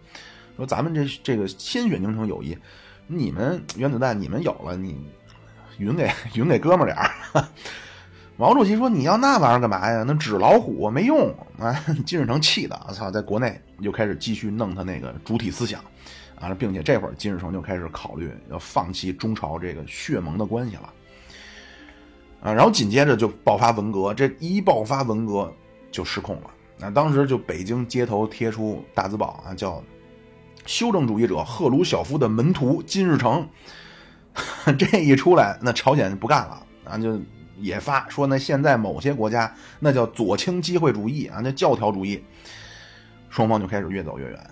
[0.56, 2.56] 说咱们这这个鲜血凝成友谊，
[3.06, 5.06] 你们原子弹你们有了，你
[5.76, 7.44] 匀给匀给哥们点儿。”
[8.38, 10.02] 毛主席说：“你要那玩意儿干嘛呀？
[10.06, 15.84] 那纸老虎没用啊！”金日成气的，我操，在国内又开始继续弄他那个主体思想。
[16.42, 20.92] 啊，并且这会儿金日成就开始考虑要放弃中朝这个血盟的关系了，
[22.42, 25.54] 啊，然后紧接着就爆发文革，这一爆发文革
[25.92, 26.50] 就失控了。
[26.78, 29.80] 那当时就北京街头贴出大字报啊，叫
[30.66, 33.48] “修正主义者赫鲁晓夫的门徒金日成”，
[34.76, 37.20] 这一出来，那朝鲜不干了啊，就
[37.60, 42.20] 也发说那现在某些国家那叫左倾机会主义啊，那教条主义，
[43.30, 44.50] 双方就开始越走越远。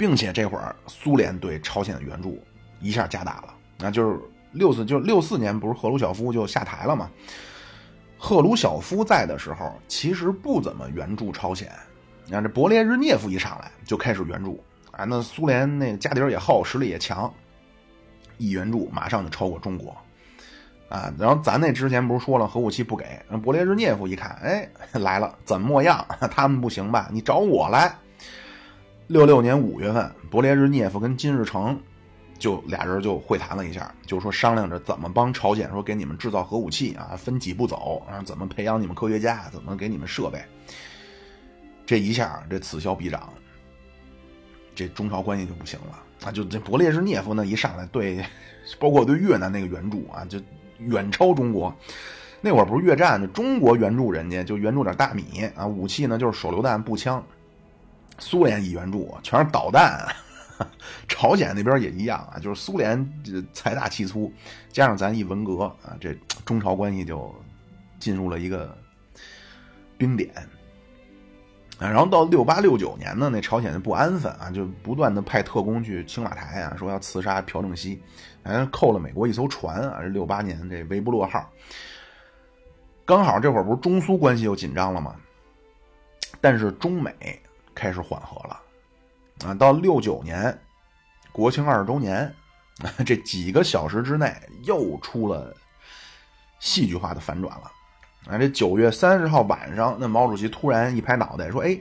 [0.00, 2.42] 并且这会儿苏联对朝鲜的援助
[2.80, 4.18] 一下加大了，那就是
[4.52, 7.10] 六四，就是六四年不是赫鲁晓夫就下台了吗？
[8.16, 11.70] 赫鲁晓夫在的时候，其实不怎么援助朝鲜。
[12.24, 17.30] 你看这勃列日涅夫一上来就开始援助啊，那苏联那家底儿也厚，实力也强，
[18.38, 19.94] 一援助马上就超过中国
[20.88, 21.12] 啊。
[21.18, 26.02] 然后咱那之前不是说了核武器不给，那勃列日涅夫一看，哎，来了，怎么样？
[26.32, 27.10] 他们不行吧？
[27.12, 27.94] 你找我来。
[29.10, 31.76] 六六年五月份，勃列日涅夫跟金日成
[32.38, 40.40] 就俩人就会谈了一下，就说商量着怎么帮朝鲜，说给你们制造核武器啊，分几步走，然后怎么培养你们科学家，怎么给你们设备。
[41.84, 43.32] 这一下，这此消彼长，
[44.76, 46.30] 这中朝关系就不行了啊！
[46.30, 48.24] 就这勃列日涅夫呢，一上来对，
[48.78, 50.38] 包括对越南那个援助啊，就
[50.78, 51.74] 远超中国。
[52.40, 57.20] 那会儿不是越战，中国援助人家就援助点大米啊，武器呢就是手榴弹、步枪。
[58.20, 60.06] 苏联一援助全是导弹，
[61.08, 63.04] 朝鲜那边也一样啊，就是苏联
[63.52, 64.32] 财大气粗，
[64.70, 66.14] 加上咱一文革啊，这
[66.44, 67.34] 中朝关系就
[67.98, 68.76] 进入了一个
[69.96, 70.30] 冰点。
[71.78, 78.00] 然后到六八六九年呢，那朝鲜就不安分啊，就不断的派特工去青瓦台啊，说要刺杀朴正熙，
[78.44, 80.02] 还扣了美国一艘船啊。
[80.02, 81.50] 六八年这维布洛号，
[83.06, 85.16] 刚好这会儿不是中苏关系又紧张了吗？
[86.38, 87.40] 但是中美。
[87.80, 88.60] 开始缓和了，
[89.46, 90.56] 啊，到六九年
[91.32, 92.30] 国庆二十周年，
[93.06, 95.56] 这几个小时之内又出了
[96.58, 97.72] 戏剧化的反转了，
[98.26, 101.80] 啊，这九月三十号晚上，那毛主席突然一拍脑袋说：“哎，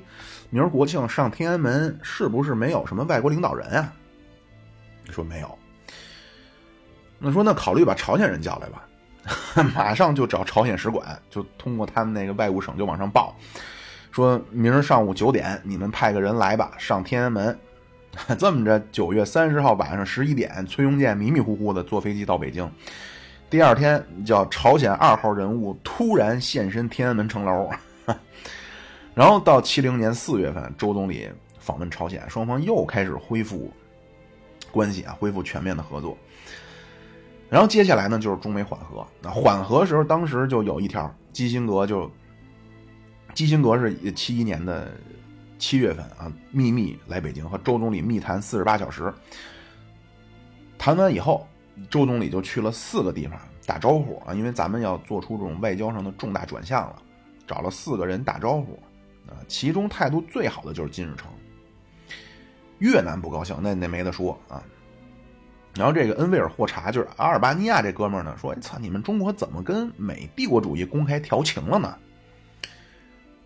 [0.50, 3.94] 明儿国庆上天安门是不是没有什么外国领导人啊？”
[5.12, 5.60] 说没有，
[7.18, 8.88] 那说那考虑把朝鲜人叫来吧，
[9.76, 13.36] 马上就找朝鲜使馆，就通过他们那个外务省就往上报，
[14.12, 17.58] 说明儿上午九点你们派个人来吧，上天安门。
[18.40, 22.70] 这么着，九月三十号晚上十一点，崔庸健迷迷糊糊的坐飞机到北京。
[23.50, 27.70] 第二天，叫朝鲜二号人物突然现身天安门城楼。
[29.14, 31.30] 然后到七零年四月份，周总理
[31.60, 33.72] 访问朝鲜，双方又开始恢复
[34.72, 36.18] 关系啊，恢复全面的合作。
[37.48, 39.06] 然后接下来呢，就是中美缓和。
[39.22, 42.10] 那缓和时候，当时就有一条，基辛格就，
[43.34, 44.92] 基辛格是七一年的
[45.58, 49.14] 七月份啊，秘密来北京和周总理密谈四十八小时。
[50.78, 51.48] 谈完以后，
[51.90, 56.96] 周总理就去了四个地方打招呼啊，因为咱们要做出这种外交上的重大转向了，
[57.46, 58.80] 找了四个人打招呼
[59.28, 59.36] 啊。
[59.48, 61.30] 其中态度最好的就是金日成。
[62.80, 64.64] 越南不高兴，那那没得说啊。
[65.76, 71.98] 然后这个恩维尔霍查就是阿尔巴尼亚这哥们呢，说：“操，你们中国怎么跟美帝国主义公开调情了呢？”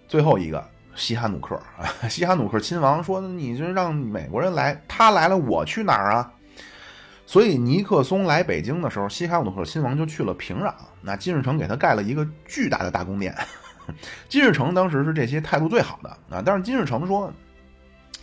[0.08, 0.64] 最后一个
[0.96, 6.32] 西哈努克啊，西哈努克 亲王说：“你就让美国人来，他来了，我去哪儿啊？”
[7.26, 10.74] 所以尼克松来北京的时候，西哈努克亲王就去了平壤。
[11.02, 13.36] 那金日成给他盖了一个巨大的大宫殿。
[14.30, 17.34] 金日成当时是这些态度最好的啊，但是金日成说：“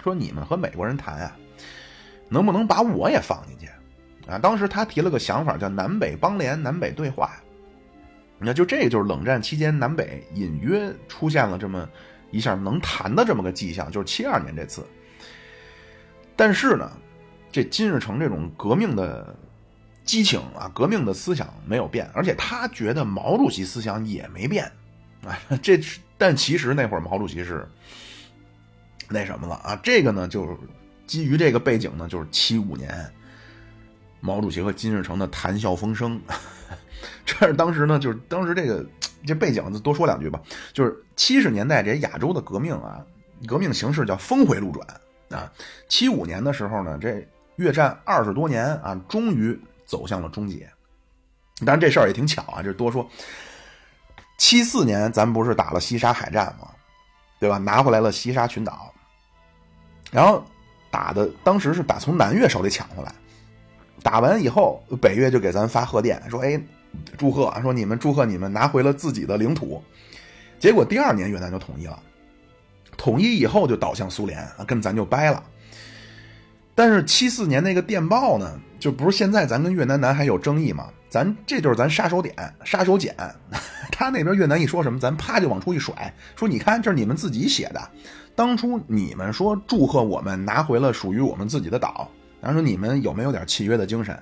[0.02, 1.36] 说你们和美国人谈啊，
[2.28, 3.66] 能不能把我也放进去？”
[4.30, 7.32] 啊，当时他提了个想法，叫南北邦联、南北对话。
[8.40, 11.88] 那就这个就是冷战期间南北隐约出现了这么
[12.30, 14.84] 一下能谈的这么个迹象，就是七二年这次。
[16.34, 16.90] 但是呢，
[17.52, 19.36] 这金日成这种革命的
[20.04, 24.64] 激情啊，革命的思想没有变，而且他觉得毛主席思想也没变
[25.24, 25.38] 啊。
[25.62, 25.78] 这
[26.16, 27.68] 但其实那会儿毛主席是
[29.08, 29.78] 那什么了啊？
[29.82, 30.56] 这个呢，就是
[31.06, 33.12] 基于这个背景呢，就是七五年。
[34.22, 36.20] 毛主席和金日成的谈笑风生，
[37.24, 38.84] 这是当时呢，就是当时这个
[39.26, 40.40] 这背景，多说两句吧。
[40.72, 43.04] 就是七十年代这亚洲的革命啊，
[43.46, 44.86] 革命形势叫峰回路转
[45.30, 45.50] 啊。
[45.88, 47.26] 七五年的时候呢，这
[47.56, 50.68] 越战二十多年啊，终于走向了终结。
[51.60, 53.08] 当然这事儿也挺巧啊，这多说。
[54.38, 56.68] 七四年咱不是打了西沙海战吗？
[57.38, 57.58] 对吧？
[57.58, 58.92] 拿回来了西沙群岛，
[60.10, 60.44] 然后
[60.90, 63.14] 打的当时是打从南越手里抢回来。
[64.02, 66.58] 打完以后，北越就给咱发贺电，说：“哎，
[67.16, 69.82] 祝贺啊，说你们祝贺你们拿回了自己的领土。”
[70.58, 71.98] 结果第二年越南就统一了，
[72.96, 75.42] 统一以后就倒向苏联啊，跟咱就掰了。
[76.74, 80.88] 但是七四年那个电报呢，就不是现在咱跟越南南还有争议吗？
[81.08, 82.34] 咱这就是咱杀手点、
[82.64, 83.12] 杀手锏。
[83.90, 87.90] 他那边越南一说什么，咱啪就往出一甩，说：“你看，这是你们自己写的，
[88.34, 92.08] 当初你们说祝贺我们拿回了属于我们自己的岛。”
[92.40, 94.18] 然后说你们有没有点契约的精神？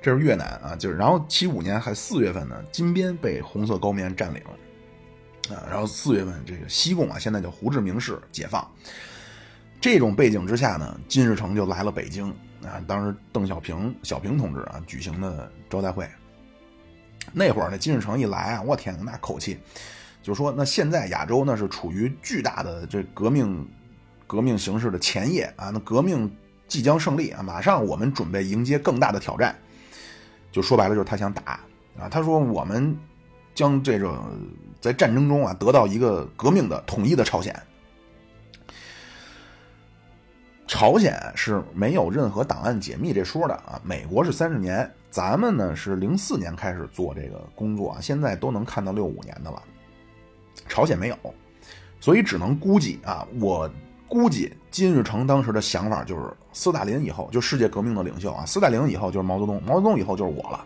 [0.00, 8.66] 这是越南啊，就是然后七五年还四月份呢，金边被红色高棉占领了啊，然后四月份这个西贡啊，现在叫胡志明市解放。
[9.80, 12.30] 这种背景之下呢，金日成就来了北京
[12.62, 16.08] 啊，当时邓小平小平同志啊举行的招待会。
[17.32, 19.58] 那会儿呢，金日成一来啊，我天，那口气，
[20.22, 23.68] 就说那现在亚洲那是处于巨大的这革命
[24.26, 26.30] 革命形势的前夜啊，那革命。
[26.68, 27.42] 即将胜利啊！
[27.42, 29.58] 马上我们准备迎接更大的挑战，
[30.50, 31.60] 就说白了就是他想打
[31.98, 32.08] 啊！
[32.10, 32.96] 他说我们
[33.54, 34.18] 将这个
[34.80, 37.54] 在战争中啊得到一个革命的统一的朝鲜。
[40.66, 43.80] 朝鲜是没有任何档案解密这说的啊！
[43.84, 49.62] 美国是三十年，咱们呢是零四年开始做这个工作啊，现在都能看到六五年的了。
[50.68, 51.16] 朝鲜没有，
[52.00, 53.70] 所以只能估计啊，我。
[54.08, 60.64] 估计金日成当时的想法就是，斯大林以后就世界革命的领袖啊，斯大林以后就是毛泽东，毛泽东以后就是我了。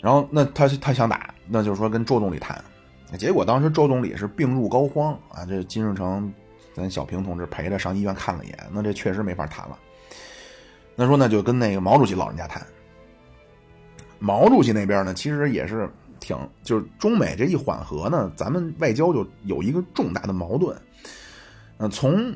[0.00, 2.62] 然后那他他想打，那就是说跟周总理谈。
[3.18, 6.32] 结果当时周总理是病入膏肓啊，这金日成，
[6.74, 9.78] 咱小平同志陪着上医院看了一眼，那这确实没法谈了。
[10.96, 12.64] 那说那就跟那个毛主席老人家谈。
[14.18, 20.76] 毛主席那边呢，其实也是挺，就是中美这一缓和呢，咱们外交就有一个重大的矛盾。
[21.78, 22.34] 嗯，从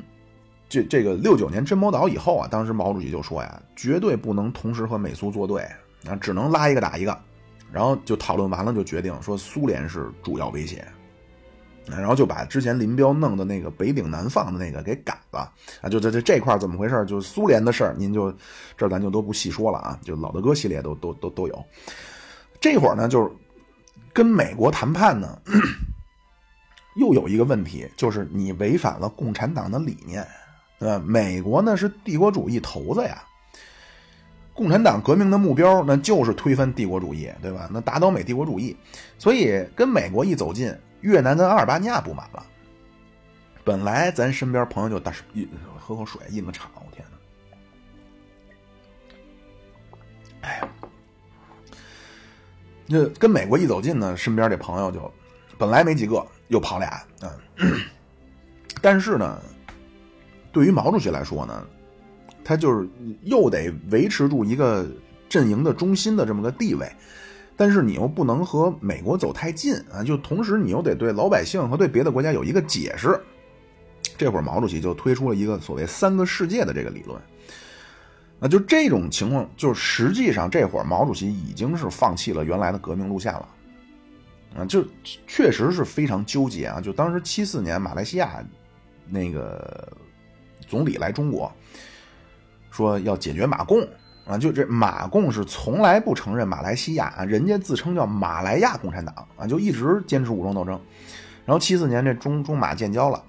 [0.69, 5.63] 这这个六九年珍宝岛以后啊，当时毛主席就说呀，绝对不能同时和美苏作对，
[6.07, 7.17] 啊，只能拉一个打一个，
[7.71, 10.87] 然后就讨论完了，就决定说苏联是主要威胁，
[11.87, 17.03] 然后就把之前林彪弄的那个北顶南放的那个给改了啊，就这这这块怎么回事？
[17.05, 18.33] 就是苏联的事儿，您就
[18.77, 21.65] 这咱就都不细说了啊，就老德哥系列都都都都有。
[22.61, 23.29] 这会儿呢，就是
[24.13, 25.37] 跟美国谈判呢。
[26.95, 30.27] 又有一个问题，就是你违反了共产党的理念，
[30.79, 30.99] 对吧？
[31.05, 33.23] 美国呢是帝国主义头子呀，
[34.53, 37.69] 共产党革命的目标那就是推翻帝国主义，对吧？
[37.71, 38.75] 那打倒美帝国主义，
[39.17, 42.45] 所以跟美国一走近，越南跟阿尔巴尼亚不满了。
[43.63, 45.13] 本来咱身边朋友就大
[45.79, 47.05] 喝口水，印个场，我天
[50.41, 50.47] 哪！
[50.47, 50.67] 哎呀，
[52.87, 55.13] 那跟美国一走近呢，身边这朋友就
[55.61, 57.29] 本来没几个，又跑俩，嗯。
[58.81, 59.39] 但是呢，
[60.51, 61.63] 对于毛主席来说呢，
[62.43, 62.89] 他就是
[63.21, 64.87] 又得维持住一个
[65.29, 66.91] 阵营的中心的这么个地位，
[67.55, 73.21] 但是你又不能和美国走太近啊，就同时你又得对老百姓和对别的国家有一个解释。
[74.17, 77.21] 这会儿毛主席就推出了一个所谓“三个世界”的这个理论，
[78.39, 83.47] 那就这种情况，就实际上这会儿毛主席已经是放弃了原来的革命路线了，
[84.55, 84.85] 啊，就
[85.27, 86.81] 确实是非常纠结啊。
[86.81, 88.43] 就当时七四年马来西亚
[89.07, 89.87] 那个
[90.67, 91.51] 总理来中国，
[92.69, 93.81] 说要解决马共
[94.25, 100.79] 啊，就这马共是从来不承认马来西亚啊，人家自称叫马来亚共产党啊，就一直坚持武装斗争。
[101.45, 103.21] 然后七四年这中中马建交了。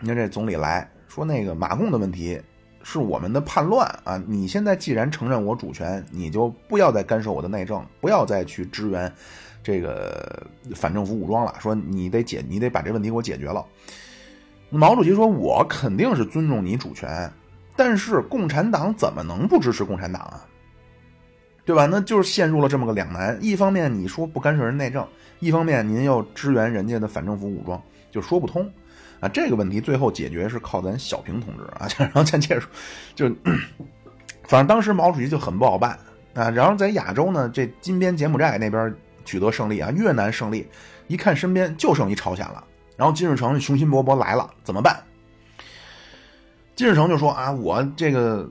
[0.00, 2.40] 你看这总理来说，那个马共的问题
[2.84, 4.22] 是我们的叛乱啊！
[4.26, 9.12] 你现在既然承认我主权，你就不要再干涉我的内政，不要再去支援
[9.68, 11.54] 这个反政府武装了。
[11.60, 13.62] 说你得解，你得把这问题给我解决了。
[14.70, 17.30] 毛主席说：“我肯定是尊重你主权，
[17.76, 20.46] 但是共产党怎么能不支持共产党啊？
[21.66, 21.84] 对吧？
[21.84, 23.38] 那就是陷入了这么个两难。
[23.42, 25.06] 一方面你说不干涉人内政，
[25.38, 27.78] 一方面您又支援人家的反政府武装，
[28.10, 28.66] 就说不通。”
[29.20, 32.70] 啊，这个问题最后解决是靠咱小平同志啊， 然后咱接着说，
[33.16, 33.28] 就
[34.44, 35.98] 反正当时毛主席就很不好办
[36.34, 36.48] 啊。
[36.48, 38.94] 然后在亚洲呢，这金边柬埔寨那边
[39.28, 40.66] 取得胜利啊，越南胜利，
[41.06, 42.64] 一看身边就剩一朝鲜了。
[42.96, 44.98] 然后金日成雄心勃勃来了，怎么办？
[46.74, 48.48] 金日成就说啊，我这个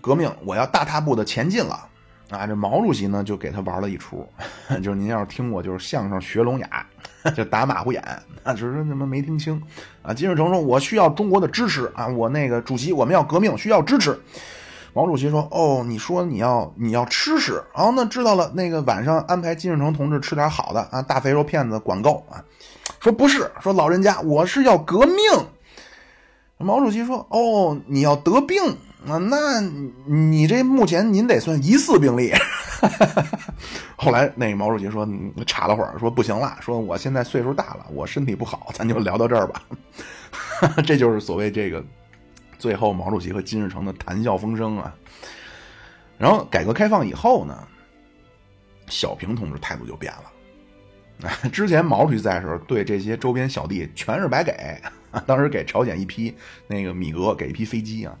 [0.00, 1.88] 革命我要大踏步的前进了
[2.30, 2.44] 啊。
[2.44, 4.28] 这毛主席呢就给他玩了一出，
[4.82, 6.86] 就是您要是听过就是相声学聋哑。
[7.34, 8.00] 就打马虎眼
[8.44, 9.60] 啊， 就是怎么没听清
[10.02, 10.14] 啊？
[10.14, 12.06] 金日成说：“我需要中国的支持啊！
[12.06, 14.16] 我那个主席，我们要革命，需要支持。”
[14.96, 18.50] 毛主席说：“哦，你说你要你要吃屎，哦，那知道了。
[18.54, 22.42] 那个晚上安排金日成同志吃点好的啊，大肥肉片子管够啊。”
[22.98, 25.16] 说不是，说老人家，我是要革命。
[26.56, 28.58] 毛主席说：“哦，你要得病
[29.06, 29.18] 啊？
[29.18, 29.60] 那
[30.06, 32.32] 你这目前您得算疑似病例。
[33.96, 35.06] ”后来那个毛主席说，
[35.46, 39.62] 查了会儿，说不行了，说我现在岁数大了，我身体不好，咱就聊到这儿吧。
[40.86, 41.84] 这就是所谓这个
[42.58, 44.94] 最后毛主席和金日成的谈笑风生啊。
[46.18, 47.66] 然后改革开放以后呢，
[48.88, 50.32] 小平同志态度就变了。
[51.50, 54.78] 之前毛主席在的时候，对这些周边小弟全是白给，
[55.26, 56.34] 当时给朝鲜一批
[56.66, 58.16] 那个米格，给一批飞机啊。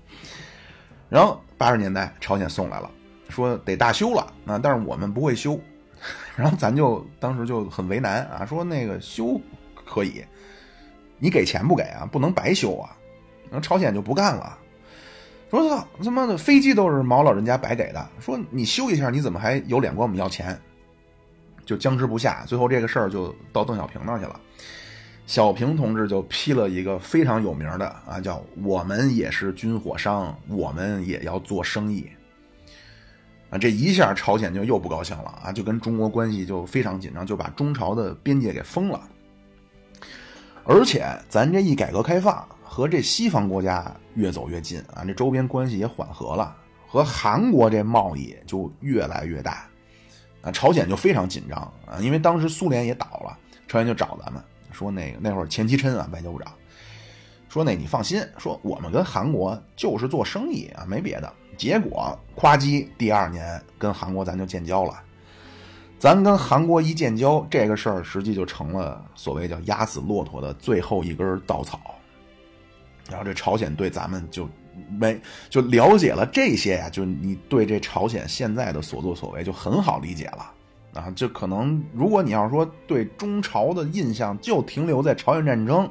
[1.08, 2.90] 然后八十年代朝鲜送来了。
[3.28, 5.60] 说得大修了啊，但是我们不会修，
[6.36, 9.40] 然后咱就当时就很为难啊，说那个修
[9.84, 10.24] 可以，
[11.18, 12.08] 你给钱不给啊？
[12.10, 12.96] 不能白修啊！
[13.50, 14.58] 然后朝鲜就不干了，
[15.50, 20.58] 说操他妈的飞机都是毛老人家白给的，说你修一下你怎么还有脸管我们要钱？
[21.64, 24.40] 就僵持不下，最后这个事儿就到邓小平那去了。
[25.26, 32.08] 小平同志就批了一个非常有名的啊，叫“我们也是军火商，我们也要做生意”。
[33.50, 39.00] 啊，这一下朝鲜就又不高兴了啊，就跟中国关系就非常紧张，就把中朝的边界给封了。
[40.62, 46.54] 而且咱这一改革开放，和这西方国家越走越近啊，这周边关系也缓和了，
[46.86, 49.66] 和韩国这贸易就越来越大
[50.42, 56.52] 啊，朝鲜就非常紧张啊，因为当时苏联也倒了，朝鲜就找咱们说那个那会儿钱其琛啊外交部长
[57.48, 61.32] 说那你放心，说我们跟韩国就是做生意啊，没别的。
[61.56, 65.00] 结果，夸叽，第二年跟韩国咱就建交了。
[65.98, 71.80] 咱跟韩国一建交，这个事儿实际就成了所谓叫压死骆驼的最后一根稻草。
[73.08, 74.48] 然后这朝鲜对咱们就
[74.90, 80.52] 没就了解了这些呀，就你对这朝鲜现在的所作所为就很好理解了
[80.94, 81.10] 啊。
[81.12, 85.90] 就可能如果你要说对中朝的印象就停留在朝鲜战争。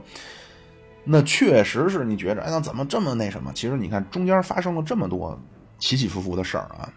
[1.07, 3.51] 那确实是你觉着，哎，那怎么这么那什么？
[3.53, 5.39] 其实你看中间发生了这么多
[5.77, 6.91] 起起伏伏的事儿啊，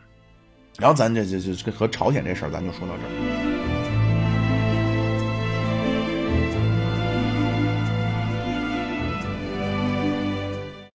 [0.78, 3.77] 然后咱这这这和朝鲜这事儿，咱就说到这儿。